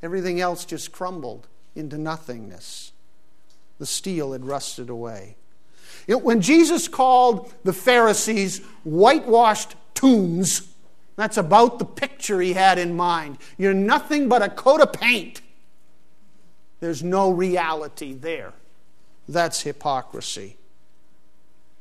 Everything 0.02 0.40
else 0.40 0.64
just 0.64 0.90
crumbled 0.90 1.46
into 1.76 1.96
nothingness 1.96 2.90
the 3.78 3.87
steel 3.87 4.32
had 4.32 4.44
rusted 4.44 4.90
away. 4.90 5.37
It, 6.08 6.22
when 6.22 6.40
Jesus 6.40 6.88
called 6.88 7.52
the 7.62 7.72
Pharisees 7.72 8.64
whitewashed 8.82 9.76
tombs, 9.94 10.74
that's 11.14 11.37
about 11.37 11.78
the 11.78 11.85
picture 11.85 12.40
he 12.40 12.54
had 12.54 12.78
in 12.78 12.96
mind. 12.96 13.38
You're 13.58 13.74
nothing 13.74 14.28
but 14.28 14.42
a 14.42 14.48
coat 14.48 14.80
of 14.80 14.92
paint. 14.92 15.40
There's 16.83 17.05
no 17.05 17.31
reality 17.31 18.12
there. 18.12 18.55
That's 19.29 19.61
hypocrisy. 19.62 20.57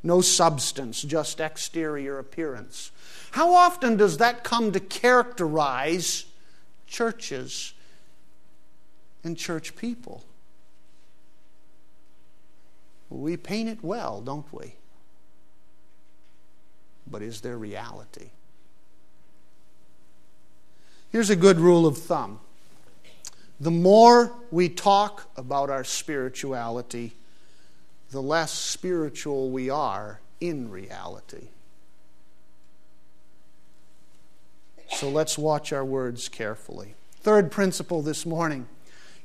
No 0.03 0.21
substance, 0.21 1.01
just 1.01 1.39
exterior 1.39 2.19
appearance. 2.19 2.91
How 3.31 3.51
often 3.55 3.97
does 3.97 4.17
that 4.17 4.43
come 4.43 4.71
to 4.73 4.79
characterize 4.79 6.25
churches 6.85 7.73
and 9.23 9.35
church 9.35 9.75
people? 9.75 10.23
We 13.09 13.37
paint 13.37 13.69
it 13.69 13.83
well, 13.83 14.21
don't 14.21 14.53
we? 14.53 14.75
But 17.09 17.23
is 17.23 17.41
there 17.41 17.57
reality? 17.57 18.29
Here's 21.11 21.31
a 21.31 21.35
good 21.35 21.59
rule 21.59 21.87
of 21.87 21.97
thumb 21.97 22.39
the 23.61 23.71
more 23.71 24.33
we 24.51 24.67
talk 24.67 25.29
about 25.37 25.69
our 25.69 25.83
spirituality, 25.83 27.13
the 28.09 28.21
less 28.21 28.51
spiritual 28.51 29.49
we 29.49 29.69
are 29.69 30.19
in 30.41 30.69
reality. 30.69 31.47
So 34.89 35.09
let's 35.09 35.37
watch 35.37 35.71
our 35.71 35.85
words 35.85 36.27
carefully. 36.27 36.95
Third 37.21 37.51
principle 37.51 38.01
this 38.01 38.25
morning 38.25 38.67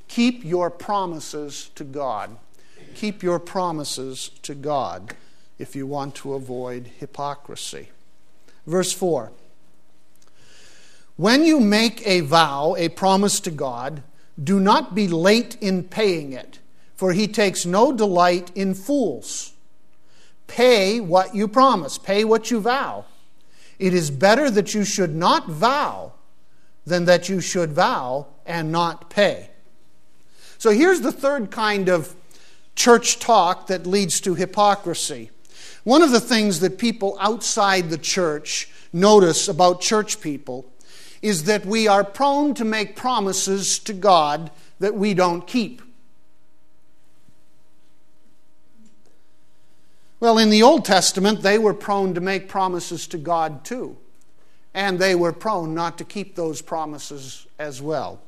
keep 0.07 0.45
your 0.45 0.69
promises 0.69 1.69
to 1.75 1.83
God 1.83 2.37
keep 2.97 3.21
your 3.21 3.39
promises 3.39 4.31
to 4.41 4.55
God 4.55 5.15
if 5.59 5.75
you 5.75 5.85
want 5.85 6.15
to 6.15 6.33
avoid 6.33 6.87
hypocrisy. 6.97 7.89
Verse 8.65 8.91
4 8.91 9.31
When 11.15 11.45
you 11.45 11.59
make 11.59 12.05
a 12.05 12.21
vow, 12.21 12.75
a 12.75 12.89
promise 12.89 13.39
to 13.41 13.51
God, 13.51 14.01
do 14.41 14.59
not 14.59 14.93
be 14.93 15.07
late 15.07 15.57
in 15.61 15.83
paying 15.83 16.33
it, 16.33 16.59
for 16.95 17.13
he 17.13 17.27
takes 17.27 17.65
no 17.65 17.91
delight 17.91 18.51
in 18.55 18.73
fools. 18.73 19.53
Pay 20.47 20.99
what 20.99 21.35
you 21.35 21.47
promise, 21.47 21.97
pay 21.97 22.23
what 22.23 22.51
you 22.51 22.59
vow. 22.59 23.05
It 23.79 23.93
is 23.93 24.09
better 24.09 24.49
that 24.49 24.73
you 24.73 24.83
should 24.83 25.15
not 25.15 25.47
vow 25.47 26.13
than 26.85 27.05
that 27.05 27.29
you 27.29 27.41
should 27.41 27.73
vow 27.73 28.27
and 28.45 28.71
not 28.71 29.09
pay. 29.09 29.49
So 30.57 30.71
here's 30.71 31.01
the 31.01 31.11
third 31.11 31.51
kind 31.51 31.89
of 31.89 32.15
church 32.75 33.19
talk 33.19 33.67
that 33.67 33.85
leads 33.85 34.21
to 34.21 34.35
hypocrisy. 34.35 35.31
One 35.83 36.01
of 36.01 36.11
the 36.11 36.19
things 36.19 36.59
that 36.61 36.77
people 36.77 37.17
outside 37.19 37.89
the 37.89 37.97
church 37.97 38.69
notice 38.93 39.47
about 39.47 39.81
church 39.81 40.21
people 40.21 40.65
is 41.21 41.45
that 41.45 41.65
we 41.65 41.87
are 41.87 42.03
prone 42.03 42.53
to 42.55 42.65
make 42.65 42.95
promises 42.95 43.79
to 43.79 43.93
God 43.93 44.51
that 44.79 44.95
we 44.95 45.13
don't 45.13 45.47
keep. 45.47 45.81
Well, 50.19 50.37
in 50.37 50.49
the 50.49 50.63
Old 50.63 50.83
Testament, 50.83 51.41
they 51.41 51.59
were 51.59 51.73
prone 51.73 52.13
to 52.15 52.21
make 52.21 52.49
promises 52.49 53.07
to 53.07 53.17
God 53.17 53.63
too. 53.63 53.97
And 54.73 54.99
they 54.99 55.15
were 55.15 55.33
prone 55.33 55.73
not 55.73 55.97
to 55.99 56.03
keep 56.03 56.35
those 56.35 56.61
promises 56.61 57.45
as 57.59 57.81
well. 57.81 58.21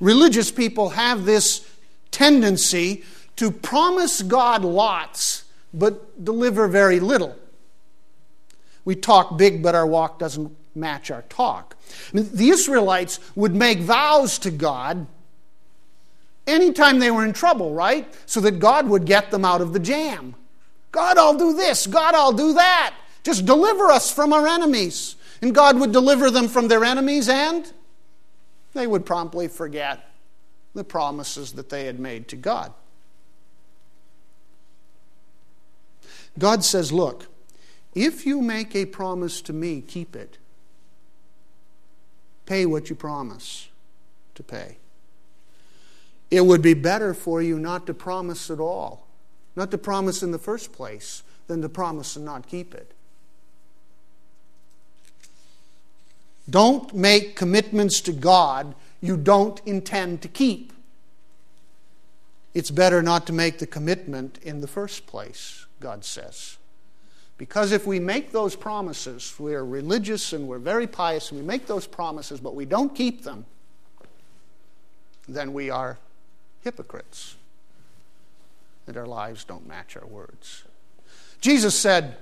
Religious 0.00 0.50
people 0.50 0.90
have 0.90 1.24
this 1.24 1.68
tendency 2.10 3.04
to 3.36 3.50
promise 3.50 4.22
God 4.22 4.64
lots 4.64 5.44
but 5.74 6.24
deliver 6.24 6.68
very 6.68 7.00
little. 7.00 7.36
We 8.84 8.94
talk 8.96 9.38
big, 9.38 9.62
but 9.62 9.74
our 9.74 9.86
walk 9.86 10.18
doesn't 10.18 10.54
match 10.74 11.10
our 11.10 11.22
talk. 11.22 11.76
The 12.12 12.48
Israelites 12.48 13.20
would 13.34 13.54
make 13.54 13.80
vows 13.80 14.38
to 14.40 14.50
God 14.50 15.06
anytime 16.46 16.98
they 16.98 17.10
were 17.10 17.24
in 17.24 17.32
trouble, 17.32 17.74
right? 17.74 18.12
So 18.26 18.40
that 18.40 18.58
God 18.58 18.88
would 18.88 19.04
get 19.04 19.30
them 19.30 19.44
out 19.44 19.60
of 19.60 19.72
the 19.72 19.80
jam. 19.80 20.34
God, 20.90 21.18
I'll 21.18 21.36
do 21.36 21.54
this. 21.54 21.86
God, 21.86 22.14
I'll 22.14 22.32
do 22.32 22.54
that. 22.54 22.94
Just 23.22 23.46
deliver 23.46 23.90
us 23.90 24.12
from 24.12 24.32
our 24.32 24.46
enemies. 24.46 25.16
And 25.40 25.54
God 25.54 25.78
would 25.80 25.92
deliver 25.92 26.30
them 26.30 26.46
from 26.46 26.68
their 26.68 26.84
enemies, 26.84 27.28
and 27.28 27.70
they 28.74 28.86
would 28.86 29.04
promptly 29.04 29.48
forget 29.48 30.08
the 30.72 30.84
promises 30.84 31.52
that 31.52 31.68
they 31.68 31.86
had 31.86 31.98
made 31.98 32.28
to 32.28 32.36
God. 32.36 32.72
God 36.38 36.64
says, 36.64 36.92
Look, 36.92 37.26
if 37.94 38.24
you 38.24 38.40
make 38.40 38.74
a 38.74 38.86
promise 38.86 39.42
to 39.42 39.52
me, 39.52 39.80
keep 39.80 40.14
it. 40.14 40.38
Pay 42.52 42.66
what 42.66 42.90
you 42.90 42.94
promise 42.94 43.70
to 44.34 44.42
pay. 44.42 44.76
It 46.30 46.44
would 46.44 46.60
be 46.60 46.74
better 46.74 47.14
for 47.14 47.40
you 47.40 47.58
not 47.58 47.86
to 47.86 47.94
promise 47.94 48.50
at 48.50 48.60
all, 48.60 49.06
not 49.56 49.70
to 49.70 49.78
promise 49.78 50.22
in 50.22 50.32
the 50.32 50.38
first 50.38 50.70
place, 50.70 51.22
than 51.46 51.62
to 51.62 51.70
promise 51.70 52.14
and 52.14 52.26
not 52.26 52.46
keep 52.46 52.74
it. 52.74 52.92
Don't 56.50 56.92
make 56.94 57.36
commitments 57.36 58.02
to 58.02 58.12
God 58.12 58.74
you 59.00 59.16
don't 59.16 59.58
intend 59.64 60.20
to 60.20 60.28
keep. 60.28 60.74
It's 62.52 62.70
better 62.70 63.00
not 63.00 63.26
to 63.28 63.32
make 63.32 63.60
the 63.60 63.66
commitment 63.66 64.38
in 64.42 64.60
the 64.60 64.68
first 64.68 65.06
place. 65.06 65.64
God 65.80 66.04
says. 66.04 66.58
Because 67.42 67.72
if 67.72 67.88
we 67.88 67.98
make 67.98 68.30
those 68.30 68.54
promises, 68.54 69.34
we're 69.36 69.64
religious 69.64 70.32
and 70.32 70.46
we're 70.46 70.60
very 70.60 70.86
pious, 70.86 71.32
and 71.32 71.40
we 71.40 71.44
make 71.44 71.66
those 71.66 71.88
promises, 71.88 72.38
but 72.38 72.54
we 72.54 72.64
don't 72.64 72.94
keep 72.94 73.24
them, 73.24 73.46
then 75.26 75.52
we 75.52 75.68
are 75.68 75.98
hypocrites. 76.60 77.34
And 78.86 78.96
our 78.96 79.08
lives 79.08 79.42
don't 79.42 79.66
match 79.66 79.96
our 79.96 80.06
words. 80.06 80.62
Jesus 81.40 81.76
said, 81.76 82.16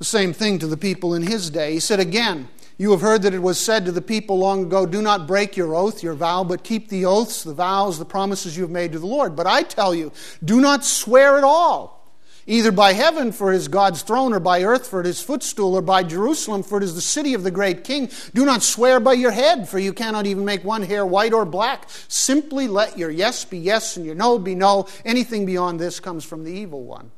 The 0.00 0.04
same 0.04 0.32
thing 0.32 0.58
to 0.58 0.66
the 0.66 0.76
people 0.76 1.14
in 1.14 1.22
his 1.22 1.48
day. 1.48 1.74
He 1.74 1.78
said 1.78 2.00
again, 2.00 2.48
You 2.78 2.90
have 2.90 3.02
heard 3.02 3.22
that 3.22 3.32
it 3.32 3.42
was 3.42 3.60
said 3.60 3.84
to 3.84 3.92
the 3.92 4.02
people 4.02 4.38
long 4.38 4.64
ago, 4.64 4.86
Do 4.86 5.02
not 5.02 5.28
break 5.28 5.56
your 5.56 5.76
oath, 5.76 6.02
your 6.02 6.14
vow, 6.14 6.42
but 6.42 6.64
keep 6.64 6.88
the 6.88 7.04
oaths, 7.04 7.44
the 7.44 7.54
vows, 7.54 8.00
the 8.00 8.04
promises 8.04 8.56
you 8.56 8.64
have 8.64 8.72
made 8.72 8.90
to 8.90 8.98
the 8.98 9.06
Lord. 9.06 9.36
But 9.36 9.46
I 9.46 9.62
tell 9.62 9.94
you, 9.94 10.10
do 10.44 10.60
not 10.60 10.84
swear 10.84 11.38
at 11.38 11.44
all 11.44 11.99
either 12.46 12.72
by 12.72 12.92
heaven, 12.92 13.32
for 13.32 13.52
it 13.52 13.56
is 13.56 13.68
God's 13.68 14.02
throne, 14.02 14.32
or 14.32 14.40
by 14.40 14.62
earth, 14.62 14.88
for 14.88 15.00
it 15.00 15.06
is 15.06 15.22
footstool, 15.22 15.74
or 15.74 15.82
by 15.82 16.02
Jerusalem, 16.02 16.62
for 16.62 16.78
it 16.78 16.84
is 16.84 16.94
the 16.94 17.00
city 17.00 17.34
of 17.34 17.42
the 17.42 17.50
great 17.50 17.84
king. 17.84 18.10
Do 18.34 18.44
not 18.44 18.62
swear 18.62 19.00
by 19.00 19.14
your 19.14 19.30
head, 19.30 19.68
for 19.68 19.78
you 19.78 19.92
cannot 19.92 20.26
even 20.26 20.44
make 20.44 20.64
one 20.64 20.82
hair 20.82 21.04
white 21.04 21.32
or 21.32 21.44
black. 21.44 21.88
Simply 22.08 22.68
let 22.68 22.98
your 22.98 23.10
yes 23.10 23.44
be 23.44 23.58
yes 23.58 23.96
and 23.96 24.06
your 24.06 24.14
no 24.14 24.38
be 24.38 24.54
no. 24.54 24.88
Anything 25.04 25.46
beyond 25.46 25.78
this 25.80 26.00
comes 26.00 26.24
from 26.24 26.44
the 26.44 26.52
evil 26.52 26.82
one. 26.82 27.10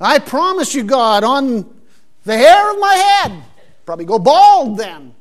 I 0.00 0.18
promise 0.18 0.74
you, 0.74 0.82
God, 0.82 1.22
on 1.22 1.72
the 2.24 2.36
hair 2.36 2.72
of 2.72 2.78
my 2.80 2.94
head, 2.94 3.42
probably 3.86 4.04
go 4.04 4.18
bald 4.18 4.78
then. 4.78 5.14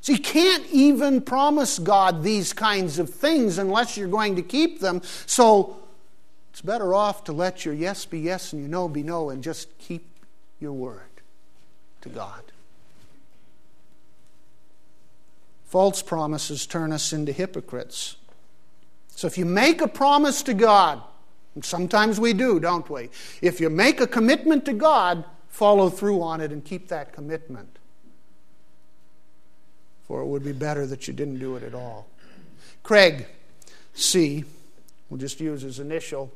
So 0.00 0.12
you 0.12 0.20
can't 0.20 0.64
even 0.70 1.20
promise 1.20 1.80
God 1.80 2.22
these 2.22 2.52
kinds 2.52 3.00
of 3.00 3.10
things 3.10 3.58
unless 3.58 3.96
you're 3.96 4.06
going 4.06 4.36
to 4.36 4.42
keep 4.42 4.78
them. 4.78 5.02
So 5.26 5.76
it's 6.56 6.62
better 6.62 6.94
off 6.94 7.24
to 7.24 7.34
let 7.34 7.66
your 7.66 7.74
yes 7.74 8.06
be 8.06 8.18
yes 8.18 8.54
and 8.54 8.62
your 8.62 8.70
no 8.70 8.88
be 8.88 9.02
no 9.02 9.28
and 9.28 9.44
just 9.44 9.76
keep 9.76 10.08
your 10.58 10.72
word 10.72 11.20
to 12.00 12.08
God. 12.08 12.40
False 15.66 16.00
promises 16.00 16.64
turn 16.64 16.92
us 16.92 17.12
into 17.12 17.30
hypocrites. 17.30 18.16
So 19.10 19.26
if 19.26 19.36
you 19.36 19.44
make 19.44 19.82
a 19.82 19.86
promise 19.86 20.40
to 20.44 20.54
God, 20.54 21.02
and 21.54 21.62
sometimes 21.62 22.18
we 22.18 22.32
do, 22.32 22.58
don't 22.58 22.88
we? 22.88 23.10
If 23.42 23.60
you 23.60 23.68
make 23.68 24.00
a 24.00 24.06
commitment 24.06 24.64
to 24.64 24.72
God, 24.72 25.26
follow 25.50 25.90
through 25.90 26.22
on 26.22 26.40
it 26.40 26.52
and 26.52 26.64
keep 26.64 26.88
that 26.88 27.12
commitment. 27.12 27.78
For 30.06 30.22
it 30.22 30.26
would 30.26 30.42
be 30.42 30.52
better 30.52 30.86
that 30.86 31.06
you 31.06 31.12
didn't 31.12 31.38
do 31.38 31.54
it 31.56 31.62
at 31.62 31.74
all. 31.74 32.06
Craig 32.82 33.26
C., 33.92 34.44
we'll 35.10 35.20
just 35.20 35.38
use 35.38 35.60
his 35.60 35.78
initial, 35.78 36.32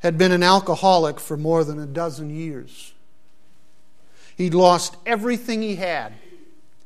had 0.00 0.18
been 0.18 0.32
an 0.32 0.42
alcoholic 0.42 1.20
for 1.20 1.36
more 1.36 1.64
than 1.64 1.78
a 1.78 1.86
dozen 1.86 2.30
years. 2.30 2.92
He'd 4.36 4.54
lost 4.54 4.96
everything 5.04 5.62
he 5.62 5.76
had, 5.76 6.14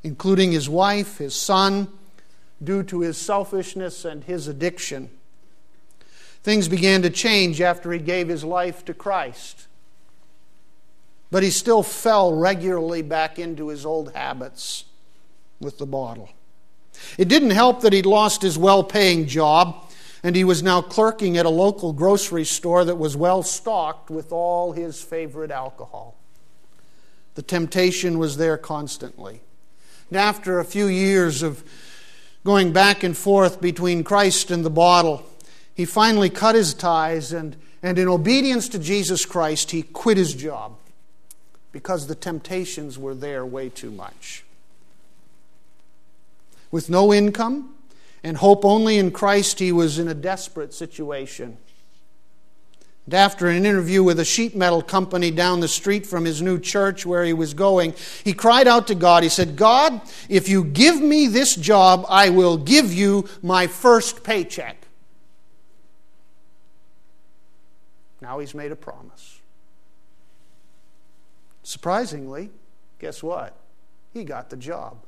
including 0.02 0.52
his 0.52 0.68
wife, 0.68 1.18
his 1.18 1.34
son, 1.34 1.88
due 2.62 2.82
to 2.84 3.00
his 3.00 3.16
selfishness 3.16 4.04
and 4.04 4.24
his 4.24 4.48
addiction. 4.48 5.10
Things 6.42 6.68
began 6.68 7.02
to 7.02 7.10
change 7.10 7.60
after 7.60 7.92
he 7.92 7.98
gave 7.98 8.28
his 8.28 8.44
life 8.44 8.84
to 8.86 8.94
Christ. 8.94 9.66
But 11.30 11.42
he 11.42 11.50
still 11.50 11.82
fell 11.82 12.34
regularly 12.34 13.02
back 13.02 13.38
into 13.38 13.68
his 13.68 13.86
old 13.86 14.12
habits 14.14 14.84
with 15.60 15.78
the 15.78 15.86
bottle. 15.86 16.28
It 17.18 17.28
didn't 17.28 17.50
help 17.50 17.80
that 17.80 17.92
he'd 17.92 18.06
lost 18.06 18.42
his 18.42 18.58
well 18.58 18.84
paying 18.84 19.26
job 19.26 19.83
and 20.24 20.34
he 20.34 20.42
was 20.42 20.62
now 20.62 20.80
clerking 20.80 21.36
at 21.36 21.44
a 21.44 21.50
local 21.50 21.92
grocery 21.92 22.46
store 22.46 22.82
that 22.86 22.96
was 22.96 23.14
well 23.14 23.42
stocked 23.42 24.10
with 24.10 24.32
all 24.32 24.72
his 24.72 25.00
favorite 25.02 25.50
alcohol. 25.50 26.16
The 27.34 27.42
temptation 27.42 28.18
was 28.18 28.38
there 28.38 28.56
constantly. 28.56 29.42
And 30.08 30.18
after 30.18 30.58
a 30.58 30.64
few 30.64 30.86
years 30.86 31.42
of 31.42 31.62
going 32.42 32.72
back 32.72 33.02
and 33.02 33.14
forth 33.14 33.60
between 33.60 34.02
Christ 34.02 34.50
and 34.50 34.64
the 34.64 34.70
bottle, 34.70 35.26
he 35.74 35.84
finally 35.84 36.30
cut 36.30 36.54
his 36.54 36.72
ties 36.72 37.30
and, 37.30 37.54
and 37.82 37.98
in 37.98 38.08
obedience 38.08 38.70
to 38.70 38.78
Jesus 38.78 39.26
Christ, 39.26 39.72
he 39.72 39.82
quit 39.82 40.16
his 40.16 40.32
job 40.32 40.78
because 41.70 42.06
the 42.06 42.14
temptations 42.14 42.98
were 42.98 43.14
there 43.14 43.44
way 43.44 43.68
too 43.68 43.90
much. 43.90 44.42
With 46.70 46.88
no 46.88 47.12
income, 47.12 47.73
and 48.24 48.38
hope 48.38 48.64
only 48.64 48.96
in 48.96 49.10
Christ, 49.10 49.58
he 49.58 49.70
was 49.70 49.98
in 49.98 50.08
a 50.08 50.14
desperate 50.14 50.72
situation. 50.72 51.58
And 53.04 53.12
after 53.12 53.48
an 53.48 53.66
interview 53.66 54.02
with 54.02 54.18
a 54.18 54.24
sheet 54.24 54.56
metal 54.56 54.80
company 54.80 55.30
down 55.30 55.60
the 55.60 55.68
street 55.68 56.06
from 56.06 56.24
his 56.24 56.40
new 56.40 56.58
church 56.58 57.04
where 57.04 57.22
he 57.22 57.34
was 57.34 57.52
going, 57.52 57.94
he 58.24 58.32
cried 58.32 58.66
out 58.66 58.86
to 58.86 58.94
God. 58.94 59.22
He 59.22 59.28
said, 59.28 59.56
God, 59.56 60.00
if 60.30 60.48
you 60.48 60.64
give 60.64 61.02
me 61.02 61.26
this 61.26 61.54
job, 61.54 62.06
I 62.08 62.30
will 62.30 62.56
give 62.56 62.94
you 62.94 63.28
my 63.42 63.66
first 63.66 64.24
paycheck. 64.24 64.78
Now 68.22 68.38
he's 68.38 68.54
made 68.54 68.72
a 68.72 68.76
promise. 68.76 69.40
Surprisingly, 71.62 72.48
guess 72.98 73.22
what? 73.22 73.54
He 74.14 74.24
got 74.24 74.48
the 74.48 74.56
job. 74.56 75.03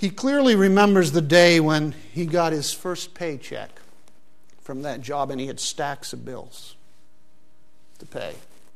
He 0.00 0.08
clearly 0.08 0.56
remembers 0.56 1.12
the 1.12 1.20
day 1.20 1.60
when 1.60 1.92
he 2.14 2.24
got 2.24 2.54
his 2.54 2.72
first 2.72 3.12
paycheck 3.12 3.82
from 4.62 4.80
that 4.80 5.02
job 5.02 5.30
and 5.30 5.38
he 5.38 5.46
had 5.46 5.60
stacks 5.60 6.14
of 6.14 6.24
bills 6.24 6.74
to 7.98 8.06
pay 8.06 8.32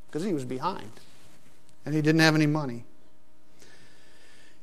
because 0.07 0.23
he 0.23 0.35
was 0.35 0.45
behind 0.45 0.91
and 1.87 1.95
he 1.95 2.03
didn't 2.03 2.21
have 2.21 2.35
any 2.35 2.45
money. 2.45 2.85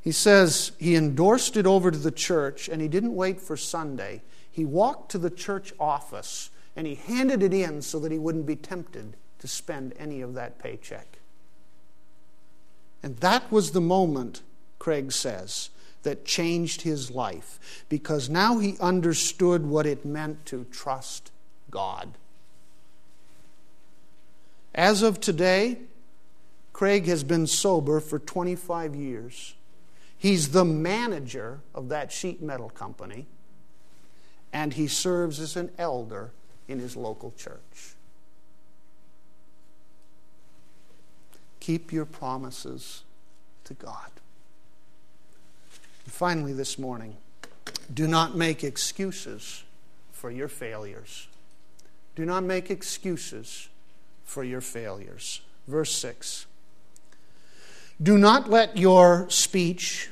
He 0.01 0.11
says 0.11 0.73
he 0.77 0.95
endorsed 0.95 1.57
it 1.57 1.65
over 1.65 1.89
to 1.89 1.97
the 1.97 2.11
church 2.11 2.69
and 2.69 2.79
he 2.79 2.87
didn't 2.87 3.15
wait 3.15 3.41
for 3.41 3.57
Sunday. 3.57 4.21
He 4.51 4.63
walked 4.63 5.09
to 5.13 5.17
the 5.17 5.31
church 5.31 5.73
office 5.79 6.51
and 6.75 6.85
he 6.85 6.93
handed 6.93 7.41
it 7.41 7.55
in 7.55 7.81
so 7.81 7.97
that 8.01 8.11
he 8.11 8.19
wouldn't 8.19 8.45
be 8.45 8.55
tempted 8.55 9.15
to 9.39 9.47
spend 9.47 9.95
any 9.97 10.21
of 10.21 10.35
that 10.35 10.59
paycheck. 10.59 11.17
And 13.01 13.17
that 13.17 13.51
was 13.51 13.71
the 13.71 13.81
moment, 13.81 14.43
Craig 14.77 15.11
says, 15.11 15.71
that 16.03 16.25
changed 16.25 16.81
his 16.81 17.11
life 17.11 17.85
because 17.89 18.29
now 18.29 18.59
he 18.59 18.77
understood 18.79 19.65
what 19.65 19.85
it 19.85 20.05
meant 20.05 20.45
to 20.47 20.65
trust 20.65 21.31
God. 21.69 22.17
As 24.73 25.01
of 25.01 25.19
today, 25.19 25.79
Craig 26.73 27.05
has 27.05 27.23
been 27.23 27.45
sober 27.45 27.99
for 27.99 28.17
25 28.19 28.95
years. 28.95 29.55
He's 30.17 30.49
the 30.49 30.65
manager 30.65 31.59
of 31.75 31.89
that 31.89 32.11
sheet 32.11 32.41
metal 32.41 32.69
company, 32.69 33.27
and 34.53 34.73
he 34.73 34.87
serves 34.87 35.39
as 35.39 35.55
an 35.55 35.71
elder 35.77 36.31
in 36.67 36.79
his 36.79 36.95
local 36.95 37.33
church. 37.37 37.95
Keep 41.59 41.91
your 41.91 42.05
promises 42.05 43.03
to 43.65 43.73
God. 43.73 44.20
And 46.05 46.13
finally, 46.13 46.53
this 46.53 46.79
morning, 46.79 47.17
do 47.93 48.07
not 48.07 48.35
make 48.35 48.63
excuses 48.63 49.63
for 50.11 50.31
your 50.31 50.47
failures. 50.47 51.27
Do 52.15 52.25
not 52.25 52.43
make 52.43 52.69
excuses 52.69 53.69
for 54.23 54.43
your 54.43 54.61
failures. 54.61 55.41
Verse 55.67 55.93
6 55.95 56.45
Do 58.01 58.17
not 58.17 58.49
let 58.49 58.77
your 58.77 59.29
speech 59.29 60.09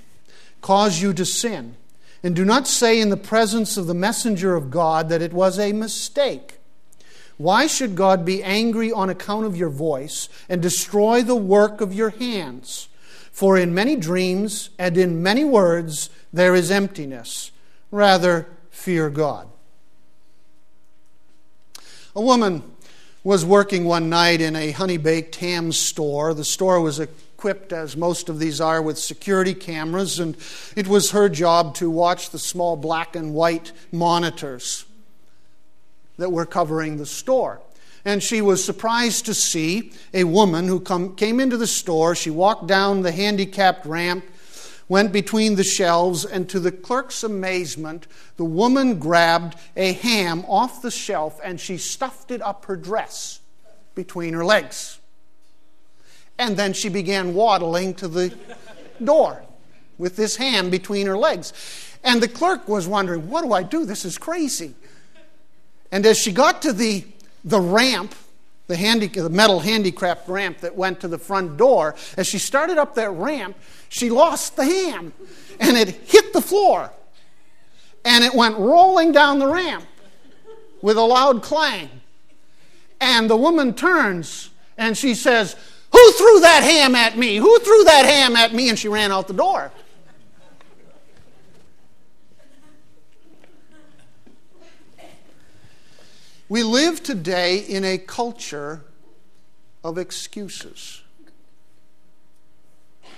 cause 0.62 1.02
you 1.02 1.14
to 1.14 1.26
sin, 1.26 1.76
and 2.22 2.36
do 2.36 2.44
not 2.44 2.68
say 2.68 3.00
in 3.00 3.10
the 3.10 3.18
presence 3.18 3.78
of 3.78 3.88
the 3.88 3.94
messenger 3.94 4.56
of 4.56 4.70
God 4.70 5.10
that 5.10 5.22
it 5.22 5.34
was 5.34 5.58
a 5.58 5.74
mistake. 5.74 6.60
Why 7.38 7.68
should 7.68 7.96
God 7.96 8.26
be 8.26 8.44
angry 8.44 8.92
on 8.92 9.10
account 9.10 9.46
of 9.46 9.56
your 9.56 9.70
voice 9.70 10.28
and 10.50 10.62
destroy 10.62 11.22
the 11.24 11.38
work 11.38 11.80
of 11.80 11.94
your 11.94 12.10
hands? 12.10 12.89
For 13.40 13.58
in 13.58 13.74
many 13.74 13.96
dreams 13.96 14.70
and 14.78 14.98
in 14.98 15.24
many 15.24 15.46
words 15.46 16.10
there 16.34 16.54
is 16.54 16.70
emptiness. 16.70 17.52
Rather, 17.90 18.50
fear 18.70 19.10
God. 19.10 19.48
A 22.18 22.22
woman 22.22 22.64
was 23.24 23.46
working 23.46 23.86
one 23.86 24.10
night 24.10 24.42
in 24.42 24.58
a 24.58 24.72
honey 24.72 24.98
baked 24.98 25.38
ham 25.38 25.72
store. 25.72 26.34
The 26.34 26.44
store 26.44 26.82
was 26.82 27.00
equipped, 27.00 27.72
as 27.72 27.96
most 27.96 28.28
of 28.28 28.40
these 28.40 28.60
are, 28.60 28.82
with 28.82 29.00
security 29.00 29.54
cameras, 29.54 30.20
and 30.20 30.36
it 30.76 30.90
was 30.90 31.12
her 31.12 31.30
job 31.30 31.76
to 31.76 31.90
watch 31.90 32.32
the 32.32 32.40
small 32.40 32.76
black 32.76 33.16
and 33.16 33.34
white 33.34 33.72
monitors 33.90 34.84
that 36.18 36.34
were 36.34 36.46
covering 36.46 36.98
the 36.98 37.06
store 37.06 37.62
and 38.06 38.24
she 38.24 38.42
was 38.42 38.64
surprised 38.64 39.26
to 39.26 39.34
see 39.34 39.92
a 40.14 40.24
woman 40.24 40.68
who 40.68 40.80
come, 40.80 41.16
came 41.16 41.40
into 41.40 41.58
the 41.58 41.68
store. 41.68 42.16
She 42.16 42.30
walked 42.30 42.68
down 42.68 43.02
the 43.02 43.12
handicapped 43.12 43.86
ramp, 43.86 44.26
went 44.88 45.12
between 45.12 45.56
the 45.56 45.64
shelves, 45.64 46.26
and 46.26 46.50
to 46.50 46.60
the 46.60 46.72
clerk's 46.72 47.24
amazement, 47.24 48.08
the 48.38 48.46
woman 48.46 49.00
grabbed 49.00 49.58
a 49.76 49.94
ham 49.94 50.46
off 50.48 50.82
the 50.82 50.92
shelf 50.92 51.40
and 51.44 51.60
she 51.60 51.78
stuffed 51.78 52.32
it 52.32 52.42
up 52.42 52.66
her 52.66 52.76
dress 52.76 53.40
between 53.96 54.34
her 54.34 54.46
legs. 54.46 55.00
And 56.38 56.56
then 56.56 56.72
she 56.74 56.88
began 56.88 57.34
waddling 57.34 57.94
to 57.96 58.08
the 58.08 58.34
door 59.04 59.44
with 59.98 60.16
this 60.16 60.38
ham 60.38 60.70
between 60.70 61.06
her 61.06 61.18
legs. 61.18 61.54
And 62.04 62.24
the 62.24 62.30
clerk 62.30 62.68
was 62.68 62.88
wondering, 62.88 63.30
What 63.30 63.44
do 63.44 63.52
I 63.52 63.62
do? 63.64 63.86
This 63.86 64.06
is 64.06 64.18
crazy. 64.18 64.74
And 65.92 66.06
as 66.06 66.18
she 66.18 66.32
got 66.32 66.62
to 66.62 66.74
the 66.74 67.04
the 67.44 67.60
ramp, 67.60 68.16
the, 68.68 68.76
the 68.76 69.30
metal 69.30 69.60
handicraft 69.60 70.28
ramp 70.28 70.60
that 70.60 70.76
went 70.76 71.00
to 71.02 71.08
the 71.08 71.18
front 71.18 71.58
door, 71.58 71.96
as 72.18 72.28
she 72.28 72.38
started 72.38 72.78
up 72.78 72.96
that 72.96 73.12
ramp, 73.12 73.58
she 73.90 74.10
lost 74.10 74.56
the 74.56 74.66
ham 74.66 75.14
and 75.60 75.78
it 75.78 75.90
hit 75.90 76.34
the 76.34 76.42
floor 76.42 76.92
and 78.06 78.24
it 78.24 78.34
went 78.34 78.58
rolling 78.58 79.12
down 79.12 79.40
the 79.40 79.48
ramp 79.48 79.86
with 80.82 80.98
a 80.98 81.04
loud 81.04 81.42
clang. 81.42 81.90
And 83.02 83.30
the 83.30 83.38
woman 83.38 83.74
turns 83.74 84.50
and 84.78 84.98
she 84.98 85.14
says, 85.14 85.56
Who 85.92 86.12
threw 86.14 86.40
that 86.42 86.64
ham 86.64 86.96
at 86.96 87.18
me? 87.18 87.38
Who 87.38 87.60
threw 87.60 87.84
that 87.86 88.06
ham 88.06 88.36
at 88.36 88.54
me? 88.54 88.70
And 88.70 88.78
she 88.78 88.88
ran 88.88 89.12
out 89.12 89.28
the 89.28 89.34
door. 89.34 89.72
We 96.50 96.64
live 96.64 97.04
today 97.04 97.60
in 97.60 97.86
a 97.86 98.00
culture 98.00 98.84
of 99.84 100.00
excuses. 100.00 101.04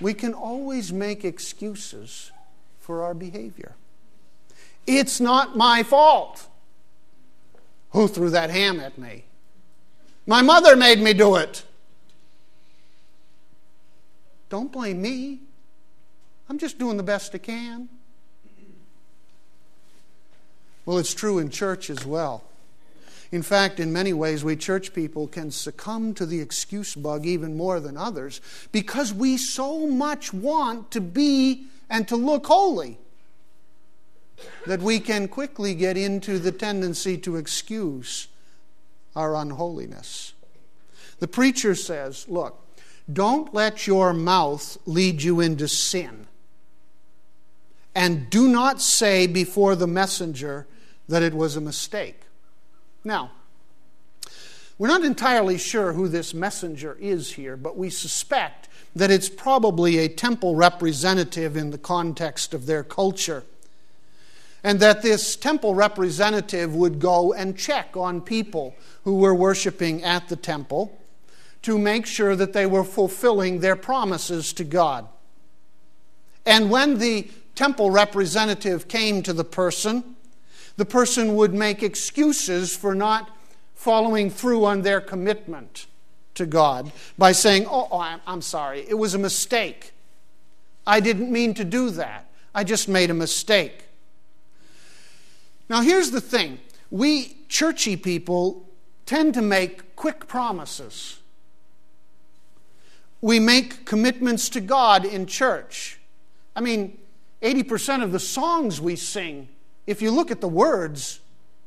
We 0.01 0.13
can 0.13 0.34
always 0.34 0.91
make 0.91 1.23
excuses 1.23 2.32
for 2.79 3.03
our 3.03 3.13
behavior. 3.13 3.75
It's 4.86 5.21
not 5.21 5.55
my 5.55 5.82
fault. 5.82 6.45
Who 7.91 8.09
threw 8.09 8.29
that 8.32 8.49
ham 8.49 8.82
at 8.82 8.97
me? 8.97 9.23
My 10.27 10.41
mother 10.41 10.75
made 10.75 10.99
me 10.99 11.13
do 11.13 11.38
it. 11.38 11.63
Don't 14.49 14.73
blame 14.73 15.01
me. 15.01 15.39
I'm 16.49 16.57
just 16.57 16.77
doing 16.77 16.97
the 16.97 17.03
best 17.03 17.34
I 17.34 17.38
can. 17.38 17.88
Well, 20.86 20.97
it's 20.97 21.13
true 21.13 21.39
in 21.39 21.49
church 21.49 21.89
as 21.89 22.05
well. 22.05 22.43
In 23.32 23.43
fact, 23.43 23.79
in 23.79 23.93
many 23.93 24.11
ways, 24.11 24.43
we 24.43 24.57
church 24.57 24.93
people 24.93 25.27
can 25.27 25.51
succumb 25.51 26.13
to 26.15 26.25
the 26.25 26.41
excuse 26.41 26.95
bug 26.95 27.25
even 27.25 27.55
more 27.55 27.79
than 27.79 27.95
others 27.95 28.41
because 28.71 29.13
we 29.13 29.38
so 29.38 29.88
much 29.88 30.34
want 30.34 30.91
to 30.91 30.99
be 30.99 31.67
and 31.89 32.07
to 32.09 32.17
look 32.17 32.47
holy 32.47 32.97
that 34.65 34.82
we 34.82 34.99
can 34.99 35.27
quickly 35.27 35.73
get 35.73 35.97
into 35.97 36.39
the 36.39 36.51
tendency 36.51 37.17
to 37.19 37.38
excuse 37.38 38.27
our 39.15 39.36
unholiness. 39.36 40.34
The 41.19 41.27
preacher 41.27 41.75
says, 41.75 42.27
Look, 42.27 42.59
don't 43.11 43.53
let 43.53 43.88
your 43.88 44.11
mouth 44.11 44.77
lead 44.86 45.21
you 45.21 45.39
into 45.39 45.67
sin. 45.67 46.27
And 47.93 48.29
do 48.29 48.47
not 48.47 48.82
say 48.82 49.27
before 49.27 49.75
the 49.75 49.88
messenger 49.88 50.65
that 51.07 51.23
it 51.23 51.34
was 51.34 51.55
a 51.55 51.61
mistake. 51.61 52.21
Now, 53.04 53.32
we're 54.78 54.88
not 54.88 55.04
entirely 55.04 55.58
sure 55.58 55.93
who 55.93 56.08
this 56.08 56.34
messenger 56.34 56.97
is 56.99 57.34
here, 57.34 57.56
but 57.56 57.78
we 57.78 57.89
suspect 57.89 58.68
that 58.95 59.12
it's 59.12 59.30
probably 59.30 59.99
a 59.99 60.10
temple 60.10 60.56
representative 60.56 61.56
in 61.56 61.72
the 61.72 61.78
context 61.78 62.54
of 62.54 62.66
their 62.66 62.84
culture. 62.84 63.43
And 64.64 64.80
that 64.80 65.02
this 65.02 65.36
temple 65.36 65.74
representative 65.76 66.76
would 66.76 66.99
go 66.99 67.34
and 67.34 67.58
check 67.58 67.95
on 67.95 68.22
people 68.22 68.76
who 69.04 69.18
were 69.18 69.34
worshiping 69.34 70.04
at 70.04 70.28
the 70.30 70.36
temple 70.36 70.97
to 71.64 71.78
make 71.78 72.06
sure 72.06 72.36
that 72.36 72.54
they 72.54 72.66
were 72.66 72.84
fulfilling 72.84 73.60
their 73.60 73.76
promises 73.76 74.54
to 74.54 74.64
God. 74.64 75.08
And 76.45 76.70
when 76.70 76.97
the 76.97 77.30
temple 77.56 77.91
representative 77.91 78.88
came 78.88 79.22
to 79.24 79.34
the 79.34 79.43
person, 79.43 80.16
the 80.82 80.86
person 80.86 81.36
would 81.36 81.53
make 81.53 81.84
excuses 81.84 82.75
for 82.75 82.95
not 82.95 83.38
following 83.75 84.32
through 84.32 84.65
on 84.65 84.82
their 84.82 84.99
commitment 84.99 85.86
to 86.34 86.43
God 86.43 86.91
by 87.19 87.34
saying, 87.34 87.67
Oh, 87.69 87.88
oh 87.91 88.19
I'm 88.25 88.41
sorry, 88.41 88.84
it 88.89 88.95
was 88.95 89.13
a 89.13 89.19
mistake. 89.19 89.93
I 90.88 90.99
didn't 90.99 91.32
mean 91.32 91.53
to 91.53 91.63
do 91.63 91.91
that. 91.91 92.25
I 92.55 92.63
just 92.63 92.89
made 92.89 93.11
a 93.11 93.13
mistake. 93.13 93.89
Now, 95.69 95.82
here's 95.82 96.09
the 96.09 96.19
thing 96.19 96.57
we 96.89 97.38
churchy 97.47 97.95
people 97.95 98.67
tend 99.05 99.36
to 99.36 99.41
make 99.43 99.95
quick 99.95 100.27
promises. 100.27 101.19
We 103.21 103.39
make 103.39 103.86
commitments 103.86 104.49
to 104.49 104.59
God 104.61 105.05
in 105.05 105.27
church. 105.27 105.99
I 106.55 106.61
mean, 106.61 106.97
80% 107.43 108.01
of 108.01 108.11
the 108.11 108.19
songs 108.19 108.82
we 108.82 108.95
sing 108.95 109.47
if 109.88 110.01
you 110.01 110.11
look 110.11 110.32
at 110.32 110.41
the 110.41 110.47
words, 110.47 111.19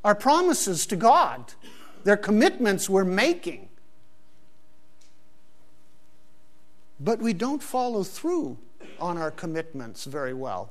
are 0.05 0.15
promises 0.15 0.87
to 0.87 0.97
God. 0.97 1.55
They're 2.05 2.17
commitments 2.17 2.89
we're 2.89 3.05
making. 3.05 3.69
But 7.01 7.21
we 7.21 7.33
don't 7.33 7.63
follow 7.63 8.05
through 8.05 8.59
on 9.01 9.17
our 9.19 9.31
commitments 9.31 10.05
very 10.05 10.35
well. 10.35 10.71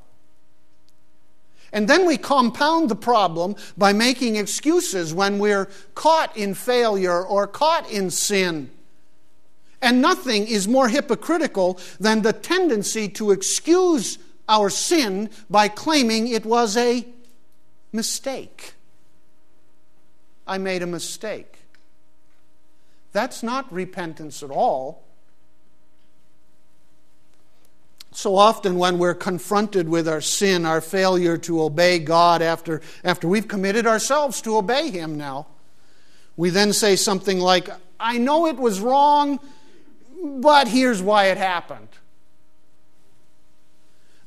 And 1.71 1.87
then 1.87 2.05
we 2.05 2.17
compound 2.17 2.89
the 2.89 2.95
problem 2.95 3.55
by 3.75 3.93
making 3.93 4.35
excuses 4.35 5.11
when 5.11 5.39
we're 5.39 5.67
caught 5.95 6.37
in 6.37 6.53
failure 6.53 7.25
or 7.25 7.47
caught 7.47 7.89
in 7.89 8.11
sin. 8.11 8.69
And 9.81 9.99
nothing 9.99 10.47
is 10.47 10.67
more 10.67 10.87
hypocritical 10.87 11.79
than 11.99 12.21
the 12.21 12.31
tendency 12.31 13.09
to 13.09 13.31
excuse 13.31 14.19
our 14.47 14.69
sin 14.69 15.31
by 15.49 15.67
claiming 15.67 16.27
it 16.27 16.45
was 16.45 16.77
a 16.77 17.05
mistake. 17.93 18.73
I 20.45 20.57
made 20.57 20.81
a 20.81 20.87
mistake. 20.87 21.59
That's 23.13 23.43
not 23.43 23.71
repentance 23.71 24.43
at 24.43 24.49
all. 24.49 25.03
So 28.11 28.35
often, 28.35 28.77
when 28.77 28.99
we're 28.99 29.15
confronted 29.15 29.89
with 29.89 30.07
our 30.07 30.21
sin, 30.21 30.65
our 30.65 30.81
failure 30.81 31.37
to 31.39 31.63
obey 31.63 31.97
God 31.97 32.41
after, 32.41 32.81
after 33.03 33.27
we've 33.27 33.47
committed 33.47 33.87
ourselves 33.87 34.41
to 34.41 34.57
obey 34.57 34.91
Him 34.91 35.17
now, 35.17 35.47
we 36.35 36.49
then 36.49 36.73
say 36.73 36.95
something 36.95 37.39
like, 37.39 37.69
I 37.99 38.17
know 38.17 38.47
it 38.47 38.57
was 38.57 38.79
wrong, 38.79 39.39
but 40.23 40.67
here's 40.67 41.01
why 41.01 41.25
it 41.25 41.37
happened. 41.37 41.87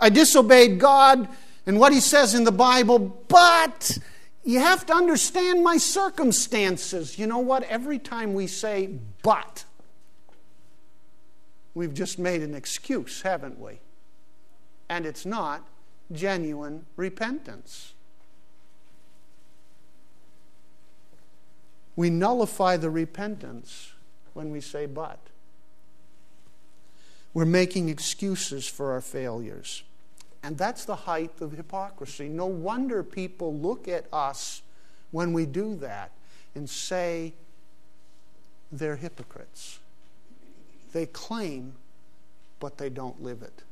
I 0.01 0.09
disobeyed 0.09 0.79
God 0.79 1.29
and 1.67 1.81
what 1.81 1.93
he 1.93 2.01
says 2.01 2.35
in 2.35 2.45
the 2.45 2.53
Bible, 2.53 2.99
but 2.99 3.99
you 4.45 4.61
have 4.61 4.87
to 4.87 4.95
understand 4.95 5.65
my 5.65 5.77
circumstances. 5.77 7.19
You 7.19 7.27
know 7.27 7.39
what? 7.39 7.65
Every 7.65 7.99
time 7.99 8.33
we 8.33 8.47
say 8.47 8.91
but, 9.23 9.65
we've 11.75 11.93
just 11.93 12.19
made 12.19 12.43
an 12.43 12.55
excuse, 12.55 13.23
haven't 13.23 13.59
we? 13.59 13.81
And 14.89 15.05
it's 15.05 15.27
not 15.27 15.67
genuine 16.13 16.87
repentance. 16.95 17.93
We 21.97 22.11
nullify 22.11 22.77
the 22.77 22.91
repentance 22.91 23.93
when 24.35 24.53
we 24.53 24.61
say 24.61 24.87
but. 24.87 25.19
We're 27.35 27.47
making 27.47 27.89
excuses 27.89 28.69
for 28.69 28.93
our 28.93 29.01
failures. 29.01 29.83
And 30.47 30.57
that's 30.57 30.85
the 30.85 30.95
height 30.95 31.33
of 31.41 31.51
hypocrisy. 31.51 32.29
No 32.29 32.47
wonder 32.47 33.03
people 33.03 33.53
look 33.53 33.89
at 33.89 34.07
us 34.13 34.63
when 35.11 35.33
we 35.33 35.45
do 35.45 35.75
that 35.79 36.13
and 36.55 36.71
say 36.71 37.33
they're 38.71 38.95
hypocrites. 38.95 39.81
They 40.93 41.07
claim, 41.07 41.73
but 42.61 42.79
they 42.79 42.91
don't 42.91 43.21
live 43.21 43.43
it. 43.43 43.65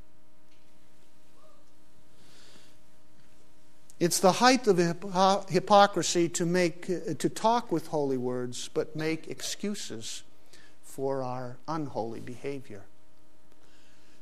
It's 4.00 4.18
the 4.18 4.32
height 4.32 4.66
of 4.66 4.78
hypocrisy 5.48 6.28
to, 6.30 6.44
make, 6.44 6.86
to 6.86 7.28
talk 7.28 7.70
with 7.70 7.86
holy 7.86 8.16
words, 8.16 8.68
but 8.74 8.96
make 8.96 9.28
excuses 9.28 10.24
for 10.82 11.22
our 11.22 11.56
unholy 11.68 12.18
behavior. 12.18 12.82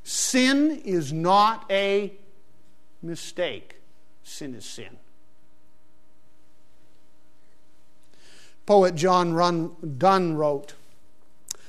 Sin 0.04 0.82
is 0.84 1.14
not 1.14 1.64
a 1.70 2.12
mistake. 3.02 3.76
Sin 4.24 4.54
is 4.54 4.64
sin. 4.64 4.98
Poet 8.66 8.94
John 8.94 9.34
Run, 9.34 9.72
Donne 9.98 10.36
wrote 10.36 10.74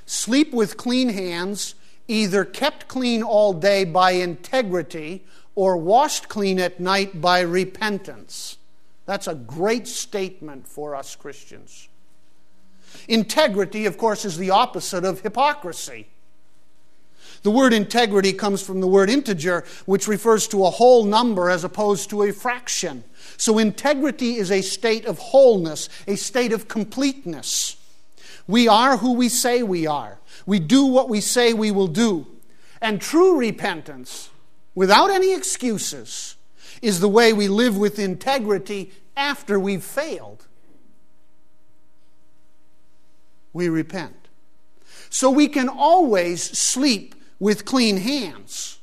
Sleep 0.05 0.53
with 0.53 0.77
clean 0.77 1.09
hands, 1.09 1.75
either 2.07 2.45
kept 2.45 2.87
clean 2.87 3.23
all 3.23 3.53
day 3.53 3.83
by 3.83 4.11
integrity 4.11 5.23
or 5.55 5.77
washed 5.77 6.29
clean 6.29 6.59
at 6.59 6.79
night 6.79 7.19
by 7.21 7.39
repentance. 7.39 8.57
That's 9.05 9.27
a 9.27 9.35
great 9.35 9.87
statement 9.87 10.67
for 10.67 10.95
us 10.95 11.15
Christians. 11.15 11.89
Integrity, 13.07 13.85
of 13.85 13.97
course, 13.97 14.23
is 14.23 14.37
the 14.37 14.51
opposite 14.51 15.03
of 15.03 15.21
hypocrisy. 15.21 16.07
The 17.43 17.51
word 17.51 17.73
integrity 17.73 18.31
comes 18.31 18.61
from 18.61 18.79
the 18.79 18.87
word 18.87 19.09
integer, 19.09 19.65
which 19.85 20.07
refers 20.07 20.47
to 20.47 20.65
a 20.65 20.69
whole 20.69 21.03
number 21.03 21.49
as 21.49 21.65
opposed 21.65 22.09
to 22.09 22.23
a 22.23 22.31
fraction. 22.31 23.03
So 23.35 23.59
integrity 23.59 24.37
is 24.37 24.49
a 24.49 24.61
state 24.61 25.05
of 25.05 25.19
wholeness, 25.19 25.89
a 26.07 26.15
state 26.15 26.53
of 26.53 26.69
completeness. 26.69 27.75
We 28.47 28.69
are 28.69 28.97
who 28.97 29.13
we 29.13 29.27
say 29.27 29.61
we 29.61 29.85
are. 29.85 30.19
We 30.45 30.59
do 30.59 30.85
what 30.85 31.09
we 31.09 31.19
say 31.19 31.53
we 31.53 31.71
will 31.71 31.87
do. 31.87 32.27
And 32.81 33.01
true 33.01 33.37
repentance, 33.37 34.29
without 34.73 35.09
any 35.09 35.33
excuses, 35.33 36.37
is 36.81 37.01
the 37.01 37.09
way 37.09 37.33
we 37.33 37.49
live 37.49 37.77
with 37.77 37.99
integrity 37.99 38.91
after 39.15 39.59
we've 39.59 39.83
failed. 39.83 40.47
We 43.51 43.67
repent. 43.67 44.15
So 45.09 45.29
we 45.29 45.47
can 45.47 45.69
always 45.69 46.41
sleep 46.41 47.15
with 47.43 47.65
clean 47.65 47.97
hands, 47.97 48.79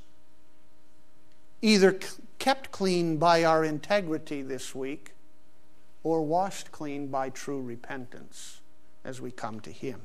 either 1.62 1.98
kept 2.38 2.70
clean 2.70 3.16
by 3.16 3.42
our 3.42 3.64
integrity 3.64 4.42
this 4.42 4.74
week 4.74 5.14
or 6.02 6.20
washed 6.20 6.70
clean 6.70 7.06
by 7.06 7.30
true 7.30 7.62
repentance 7.62 8.60
as 9.02 9.18
we 9.18 9.30
come 9.30 9.60
to 9.60 9.70
Him. 9.70 10.02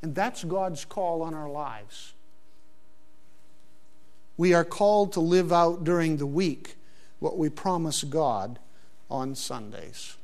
And 0.00 0.14
that's 0.14 0.44
God's 0.44 0.84
call 0.84 1.20
on 1.20 1.34
our 1.34 1.50
lives. 1.50 2.12
We 4.36 4.54
are 4.54 4.64
called 4.64 5.12
to 5.14 5.20
live 5.20 5.52
out 5.52 5.82
during 5.82 6.18
the 6.18 6.26
week 6.26 6.76
what 7.18 7.36
we 7.36 7.48
promise 7.48 8.04
God 8.04 8.60
on 9.10 9.34
Sundays. 9.34 10.16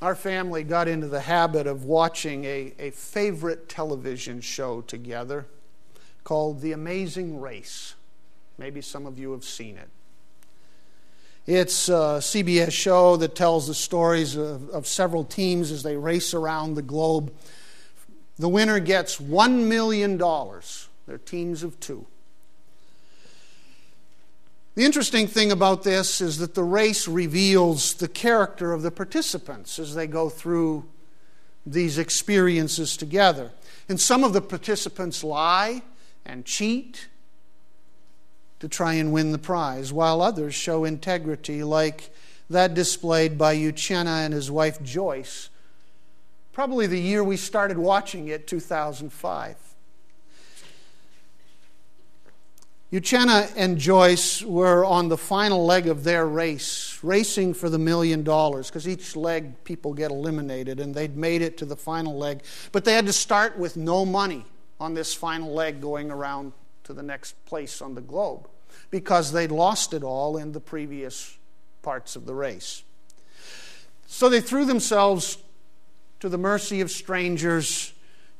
Our 0.00 0.14
family 0.14 0.62
got 0.62 0.86
into 0.86 1.08
the 1.08 1.20
habit 1.20 1.66
of 1.66 1.84
watching 1.84 2.44
a, 2.44 2.72
a 2.78 2.90
favorite 2.90 3.68
television 3.68 4.40
show 4.40 4.80
together 4.80 5.46
called 6.22 6.60
The 6.60 6.70
Amazing 6.70 7.40
Race. 7.40 7.94
Maybe 8.58 8.80
some 8.80 9.06
of 9.06 9.18
you 9.18 9.32
have 9.32 9.44
seen 9.44 9.76
it. 9.76 9.88
It's 11.46 11.88
a 11.88 12.20
CBS 12.20 12.70
show 12.70 13.16
that 13.16 13.34
tells 13.34 13.66
the 13.66 13.74
stories 13.74 14.36
of, 14.36 14.68
of 14.70 14.86
several 14.86 15.24
teams 15.24 15.72
as 15.72 15.82
they 15.82 15.96
race 15.96 16.32
around 16.32 16.74
the 16.74 16.82
globe. 16.82 17.32
The 18.38 18.48
winner 18.48 18.78
gets 18.78 19.16
$1 19.16 19.66
million. 19.66 20.16
They're 20.16 21.18
teams 21.18 21.62
of 21.64 21.80
two. 21.80 22.06
The 24.78 24.84
interesting 24.84 25.26
thing 25.26 25.50
about 25.50 25.82
this 25.82 26.20
is 26.20 26.38
that 26.38 26.54
the 26.54 26.62
race 26.62 27.08
reveals 27.08 27.94
the 27.94 28.06
character 28.06 28.72
of 28.72 28.82
the 28.82 28.92
participants 28.92 29.76
as 29.80 29.96
they 29.96 30.06
go 30.06 30.28
through 30.28 30.84
these 31.66 31.98
experiences 31.98 32.96
together. 32.96 33.50
And 33.88 34.00
some 34.00 34.22
of 34.22 34.34
the 34.34 34.40
participants 34.40 35.24
lie 35.24 35.82
and 36.24 36.44
cheat 36.44 37.08
to 38.60 38.68
try 38.68 38.92
and 38.92 39.12
win 39.12 39.32
the 39.32 39.38
prize, 39.38 39.92
while 39.92 40.22
others 40.22 40.54
show 40.54 40.84
integrity, 40.84 41.64
like 41.64 42.10
that 42.48 42.74
displayed 42.74 43.36
by 43.36 43.56
Uchenna 43.56 44.24
and 44.24 44.32
his 44.32 44.48
wife 44.48 44.80
Joyce, 44.80 45.50
probably 46.52 46.86
the 46.86 47.00
year 47.00 47.24
we 47.24 47.36
started 47.36 47.78
watching 47.78 48.28
it, 48.28 48.46
2005. 48.46 49.56
Uchenna 52.90 53.52
and 53.54 53.76
Joyce 53.76 54.42
were 54.42 54.82
on 54.82 55.08
the 55.08 55.18
final 55.18 55.66
leg 55.66 55.88
of 55.88 56.04
their 56.04 56.26
race, 56.26 56.98
racing 57.02 57.52
for 57.52 57.68
the 57.68 57.78
million 57.78 58.22
dollars, 58.22 58.68
because 58.68 58.88
each 58.88 59.14
leg 59.14 59.62
people 59.64 59.92
get 59.92 60.10
eliminated, 60.10 60.80
and 60.80 60.94
they'd 60.94 61.14
made 61.14 61.42
it 61.42 61.58
to 61.58 61.66
the 61.66 61.76
final 61.76 62.16
leg. 62.16 62.42
But 62.72 62.86
they 62.86 62.94
had 62.94 63.04
to 63.04 63.12
start 63.12 63.58
with 63.58 63.76
no 63.76 64.06
money 64.06 64.46
on 64.80 64.94
this 64.94 65.12
final 65.14 65.52
leg 65.52 65.82
going 65.82 66.10
around 66.10 66.52
to 66.84 66.94
the 66.94 67.02
next 67.02 67.44
place 67.44 67.82
on 67.82 67.94
the 67.94 68.00
globe, 68.00 68.48
because 68.90 69.32
they'd 69.32 69.52
lost 69.52 69.92
it 69.92 70.02
all 70.02 70.38
in 70.38 70.52
the 70.52 70.60
previous 70.60 71.36
parts 71.82 72.16
of 72.16 72.24
the 72.24 72.34
race. 72.34 72.84
So 74.06 74.30
they 74.30 74.40
threw 74.40 74.64
themselves 74.64 75.36
to 76.20 76.30
the 76.30 76.38
mercy 76.38 76.80
of 76.80 76.90
strangers, 76.90 77.92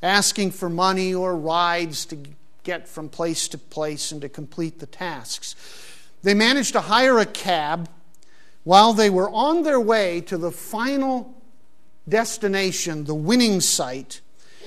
asking 0.02 0.52
for 0.52 0.70
money 0.70 1.12
or 1.12 1.36
rides 1.36 2.06
to 2.06 2.16
get 2.62 2.88
from 2.88 3.08
place 3.08 3.48
to 3.48 3.58
place 3.58 4.12
and 4.12 4.20
to 4.22 4.28
complete 4.28 4.78
the 4.78 4.86
tasks. 4.86 5.54
They 6.22 6.34
managed 6.34 6.72
to 6.72 6.80
hire 6.80 7.18
a 7.18 7.26
cab 7.26 7.88
while 8.64 8.92
they 8.92 9.08
were 9.08 9.30
on 9.30 9.62
their 9.62 9.80
way 9.80 10.20
to 10.22 10.36
the 10.36 10.50
final 10.50 11.34
destination, 12.08 13.04
the 13.04 13.14
winning 13.14 13.60
site. 13.60 14.20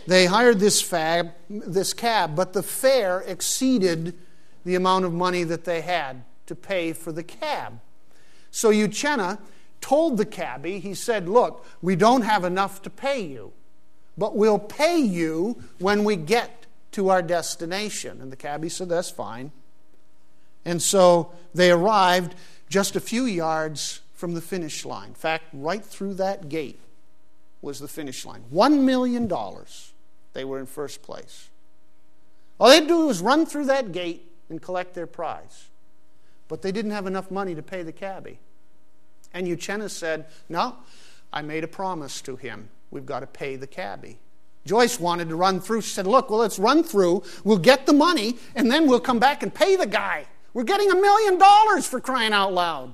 They 0.08 0.26
hired 0.26 0.60
this, 0.60 0.82
fab, 0.82 1.32
this 1.50 1.94
cab, 1.94 2.36
but 2.36 2.54
the 2.54 2.64
fare 2.64 3.22
exceeded 3.22 4.18
the 4.66 4.76
amount 4.76 5.06
of 5.06 5.14
money 5.14 5.44
that 5.44 5.66
they 5.66 5.82
had 5.82 6.24
to 6.48 6.56
pay 6.56 6.94
for 6.94 7.12
the 7.12 7.24
cab. 7.24 7.80
So 8.52 8.72
Uchenna 8.72 9.40
told 9.80 10.18
the 10.18 10.26
cabbie, 10.26 10.80
he 10.80 10.94
said, 10.94 11.28
Look, 11.28 11.66
we 11.82 11.96
don't 11.96 12.22
have 12.22 12.44
enough 12.44 12.82
to 12.84 12.90
pay 12.90 13.22
you, 13.22 13.54
but 14.18 14.36
we'll 14.36 14.60
pay 14.60 14.98
you 14.98 15.62
when 15.80 16.04
we 16.04 16.16
get 16.16 16.61
to 16.92 17.10
our 17.10 17.22
destination. 17.22 18.22
And 18.22 18.32
the 18.32 18.36
cabbie 18.36 18.70
said, 18.70 18.90
That's 18.90 19.10
fine. 19.10 19.52
And 20.66 20.82
so 20.82 21.32
they 21.54 21.72
arrived 21.72 22.36
just 22.70 22.96
a 22.96 23.00
few 23.00 23.26
yards 23.26 24.02
from 24.14 24.34
the 24.34 24.42
finish 24.42 24.86
line. 24.86 25.10
In 25.10 25.14
fact, 25.16 25.46
right 25.54 25.84
through 25.84 26.16
that 26.16 26.50
gate 26.50 26.80
was 27.62 27.80
the 27.80 27.88
finish 27.88 28.26
line. 28.26 28.44
$1 28.54 28.82
million. 28.82 29.32
They 30.34 30.46
were 30.46 30.60
in 30.60 30.66
first 30.66 31.02
place. 31.02 31.50
All 32.60 32.70
they'd 32.70 32.88
do 32.88 33.08
was 33.08 33.22
run 33.22 33.46
through 33.46 33.66
that 33.66 33.92
gate 33.92 34.32
and 34.50 34.62
collect 34.62 34.94
their 34.94 35.08
prize. 35.08 35.70
But 36.48 36.62
they 36.62 36.72
didn't 36.72 36.92
have 36.92 37.08
enough 37.08 37.32
money 37.32 37.56
to 37.56 37.64
pay 37.64 37.82
the 37.82 37.92
cabbie. 37.92 38.40
And 39.34 39.48
Uchenna 39.48 39.90
said, 39.90 40.26
No, 40.50 40.76
I 41.34 41.42
made 41.42 41.64
a 41.64 41.68
promise 41.68 42.22
to 42.22 42.36
him. 42.36 42.70
We've 42.92 43.06
got 43.06 43.22
to 43.22 43.28
pay 43.28 43.56
the 43.56 43.68
cabbie. 43.68 44.20
Joyce 44.66 45.00
wanted 45.00 45.30
to 45.30 45.36
run 45.36 45.60
through. 45.60 45.82
She 45.82 45.92
said, 45.92 46.08
Look, 46.08 46.30
well, 46.30 46.40
let's 46.40 46.60
run 46.60 46.84
through. 46.84 47.24
We'll 47.44 47.58
get 47.58 47.86
the 47.86 47.94
money, 47.94 48.38
and 48.56 48.72
then 48.72 48.88
we'll 48.88 49.00
come 49.00 49.20
back 49.20 49.44
and 49.44 49.54
pay 49.54 49.76
the 49.76 49.88
guy. 49.88 50.26
We're 50.54 50.64
getting 50.64 50.92
a 50.92 50.96
million 50.96 51.38
dollars 51.38 51.88
for 51.88 52.00
crying 52.00 52.34
out 52.34 52.54
loud. 52.54 52.94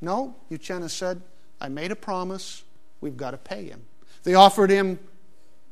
No, 0.00 0.34
Uchenna 0.50 0.90
said, 0.90 1.22
I 1.60 1.68
made 1.68 1.90
a 1.90 1.96
promise. 1.96 2.64
We've 3.00 3.16
got 3.16 3.30
to 3.30 3.38
pay 3.38 3.64
him. 3.64 3.82
They 4.24 4.34
offered 4.34 4.70
him 4.70 4.98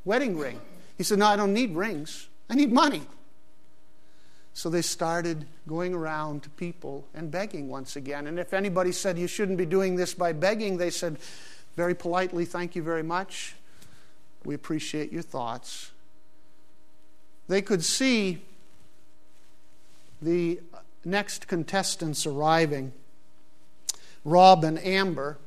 wedding 0.05 0.39
ring. 0.39 0.61
He 0.97 1.05
said, 1.05 1.19
No, 1.19 1.27
I 1.27 1.37
don't 1.37 1.53
need 1.53 1.75
rings. 1.75 2.29
I 2.49 2.55
need 2.55 2.73
money. 2.73 3.03
So 4.55 4.69
they 4.69 4.83
started 4.83 5.47
going 5.69 5.95
around 5.95 6.43
to 6.43 6.51
people 6.51 7.07
and 7.15 7.31
begging 7.31 7.69
once 7.69 7.95
again. 7.95 8.27
And 8.27 8.41
if 8.41 8.53
anybody 8.53 8.91
said 8.91 9.17
you 9.17 9.29
shouldn't 9.29 9.57
be 9.57 9.67
doing 9.67 9.95
this 9.95 10.15
by 10.15 10.33
begging, 10.33 10.79
they 10.79 10.91
said 10.91 11.19
very 11.77 11.95
politely, 11.95 12.45
Thank 12.45 12.75
you 12.75 12.83
very 12.83 13.05
much. 13.05 13.55
We 14.45 14.55
appreciate 14.55 15.13
your 15.13 15.23
thoughts. 15.23 15.91
They 17.49 17.63
could 17.63 17.85
see 17.85 18.43
the 20.21 20.61
next 21.05 21.49
contestants 21.49 22.27
arriving, 22.27 22.93
Rob 24.25 24.65
and 24.65 24.79
Amber. 24.85 25.39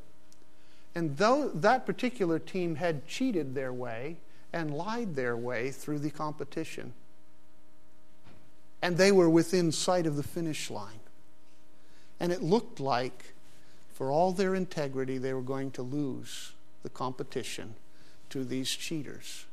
And 0.95 1.17
though 1.17 1.49
that 1.49 1.85
particular 1.85 2.39
team 2.39 2.75
had 2.75 3.07
cheated 3.07 3.55
their 3.55 3.71
way 3.71 4.17
and 4.51 4.75
lied 4.75 5.15
their 5.15 5.37
way 5.37 5.71
through 5.71 5.99
the 5.99 6.09
competition, 6.09 6.93
and 8.81 8.97
they 8.97 9.11
were 9.11 9.29
within 9.29 9.71
sight 9.71 10.05
of 10.05 10.15
the 10.15 10.23
finish 10.23 10.69
line. 10.69 10.99
And 12.19 12.31
it 12.31 12.41
looked 12.41 12.79
like, 12.79 13.33
for 13.93 14.11
all 14.11 14.31
their 14.31 14.55
integrity, 14.55 15.17
they 15.17 15.33
were 15.33 15.41
going 15.41 15.71
to 15.71 15.81
lose 15.81 16.53
the 16.83 16.89
competition 16.89 17.75
to 18.31 18.43
these 18.43 18.69
cheaters. 18.69 19.45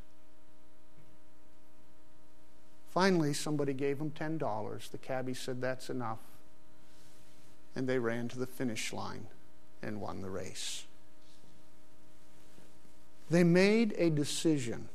Finally, 2.91 3.35
somebody 3.35 3.73
gave 3.73 3.99
them 3.99 4.11
$10. 4.11 4.91
The 4.91 4.99
cabbie 4.99 5.35
said, 5.35 5.61
That's 5.61 5.91
enough. 5.91 6.19
And 7.77 7.89
they 7.89 7.99
ran 7.99 8.29
to 8.29 8.39
the 8.39 8.47
finish 8.47 8.93
line 8.93 9.27
and 9.83 10.01
won 10.01 10.23
the 10.23 10.31
race. 10.31 10.85
They 13.31 13.45
made 13.45 13.95
a 13.99 14.11
decision. 14.11 14.89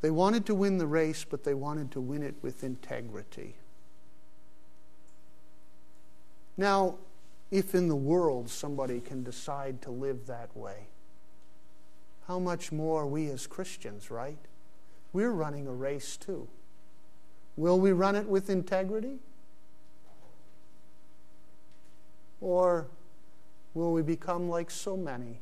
They 0.00 0.10
wanted 0.10 0.46
to 0.46 0.54
win 0.54 0.78
the 0.78 0.86
race, 0.86 1.24
but 1.24 1.44
they 1.44 1.54
wanted 1.54 1.90
to 1.92 2.00
win 2.00 2.22
it 2.22 2.36
with 2.40 2.62
integrity. 2.62 3.56
Now, 6.56 6.96
if 7.50 7.74
in 7.74 7.88
the 7.88 7.96
world 7.96 8.48
somebody 8.48 9.00
can 9.00 9.24
decide 9.24 9.82
to 9.82 9.90
live 9.90 10.26
that 10.26 10.56
way, 10.56 10.86
how 12.26 12.38
much 12.38 12.72
more 12.72 13.06
we 13.06 13.28
as 13.28 13.46
Christians, 13.46 14.10
right? 14.10 14.38
We're 15.12 15.30
running 15.30 15.66
a 15.66 15.72
race 15.72 16.16
too. 16.16 16.48
Will 17.56 17.78
we 17.78 17.92
run 17.92 18.16
it 18.16 18.26
with 18.26 18.50
integrity? 18.50 19.18
Or 22.40 22.86
will 23.74 23.92
we 23.92 24.02
become 24.02 24.48
like 24.48 24.70
so 24.70 24.96
many, 24.96 25.40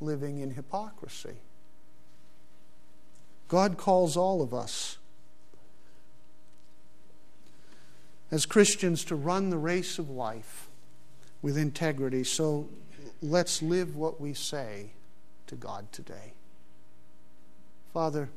living 0.00 0.38
in 0.38 0.50
hypocrisy? 0.50 1.36
God 3.48 3.76
calls 3.76 4.16
all 4.16 4.42
of 4.42 4.52
us 4.52 4.98
as 8.30 8.44
Christians 8.44 9.04
to 9.04 9.14
run 9.14 9.50
the 9.50 9.58
race 9.58 9.98
of 9.98 10.10
life 10.10 10.68
with 11.40 11.56
integrity. 11.56 12.24
So 12.24 12.68
let's 13.22 13.62
live 13.62 13.96
what 13.96 14.20
we 14.20 14.34
say 14.34 14.90
to 15.48 15.56
God 15.56 15.90
today. 15.92 16.32
Father, 17.92 18.28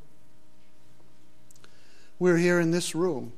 we're 2.20 2.38
here 2.38 2.60
in 2.60 2.72
this 2.72 2.96
room, 2.96 3.34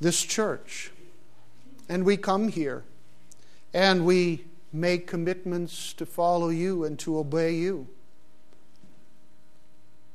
this 0.00 0.22
church, 0.22 0.92
and 1.88 2.04
we 2.04 2.16
come 2.16 2.48
here 2.48 2.84
and 3.74 4.06
we 4.06 4.44
make 4.72 5.06
commitments 5.06 5.92
to 5.94 6.06
follow 6.06 6.48
you 6.48 6.84
and 6.84 6.98
to 7.00 7.18
obey 7.18 7.54
you. 7.54 7.88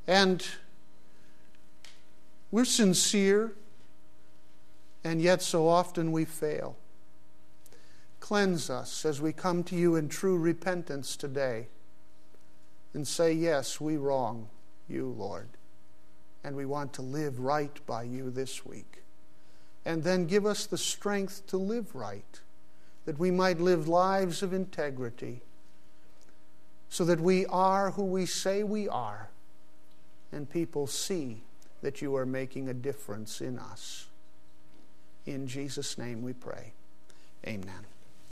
And 0.06 0.44
we're 2.50 2.64
sincere, 2.64 3.52
and 5.04 5.20
yet 5.20 5.42
so 5.42 5.68
often 5.68 6.10
we 6.10 6.24
fail. 6.24 6.76
Cleanse 8.20 8.70
us 8.70 9.04
as 9.04 9.20
we 9.20 9.32
come 9.32 9.62
to 9.64 9.76
you 9.76 9.94
in 9.96 10.08
true 10.08 10.38
repentance 10.38 11.16
today 11.16 11.68
and 12.94 13.06
say, 13.06 13.32
Yes, 13.32 13.80
we 13.80 13.96
wrong 13.96 14.48
you, 14.88 15.14
Lord, 15.16 15.48
and 16.44 16.56
we 16.56 16.66
want 16.66 16.92
to 16.94 17.02
live 17.02 17.40
right 17.40 17.78
by 17.86 18.02
you 18.04 18.30
this 18.30 18.64
week. 18.64 19.02
And 19.84 20.04
then 20.04 20.26
give 20.26 20.46
us 20.46 20.66
the 20.66 20.78
strength 20.78 21.46
to 21.48 21.56
live 21.56 21.94
right, 21.94 22.40
that 23.04 23.18
we 23.18 23.30
might 23.30 23.60
live 23.60 23.88
lives 23.88 24.42
of 24.42 24.52
integrity, 24.52 25.42
so 26.88 27.04
that 27.04 27.20
we 27.20 27.46
are 27.46 27.92
who 27.92 28.04
we 28.04 28.26
say 28.26 28.62
we 28.62 28.88
are, 28.88 29.30
and 30.30 30.48
people 30.48 30.86
see 30.86 31.42
that 31.80 32.00
you 32.00 32.14
are 32.14 32.26
making 32.26 32.68
a 32.68 32.74
difference 32.74 33.40
in 33.40 33.58
us. 33.58 34.06
In 35.26 35.46
Jesus' 35.46 35.98
name 35.98 36.22
we 36.22 36.32
pray. 36.32 36.72
Amen. 37.46 37.91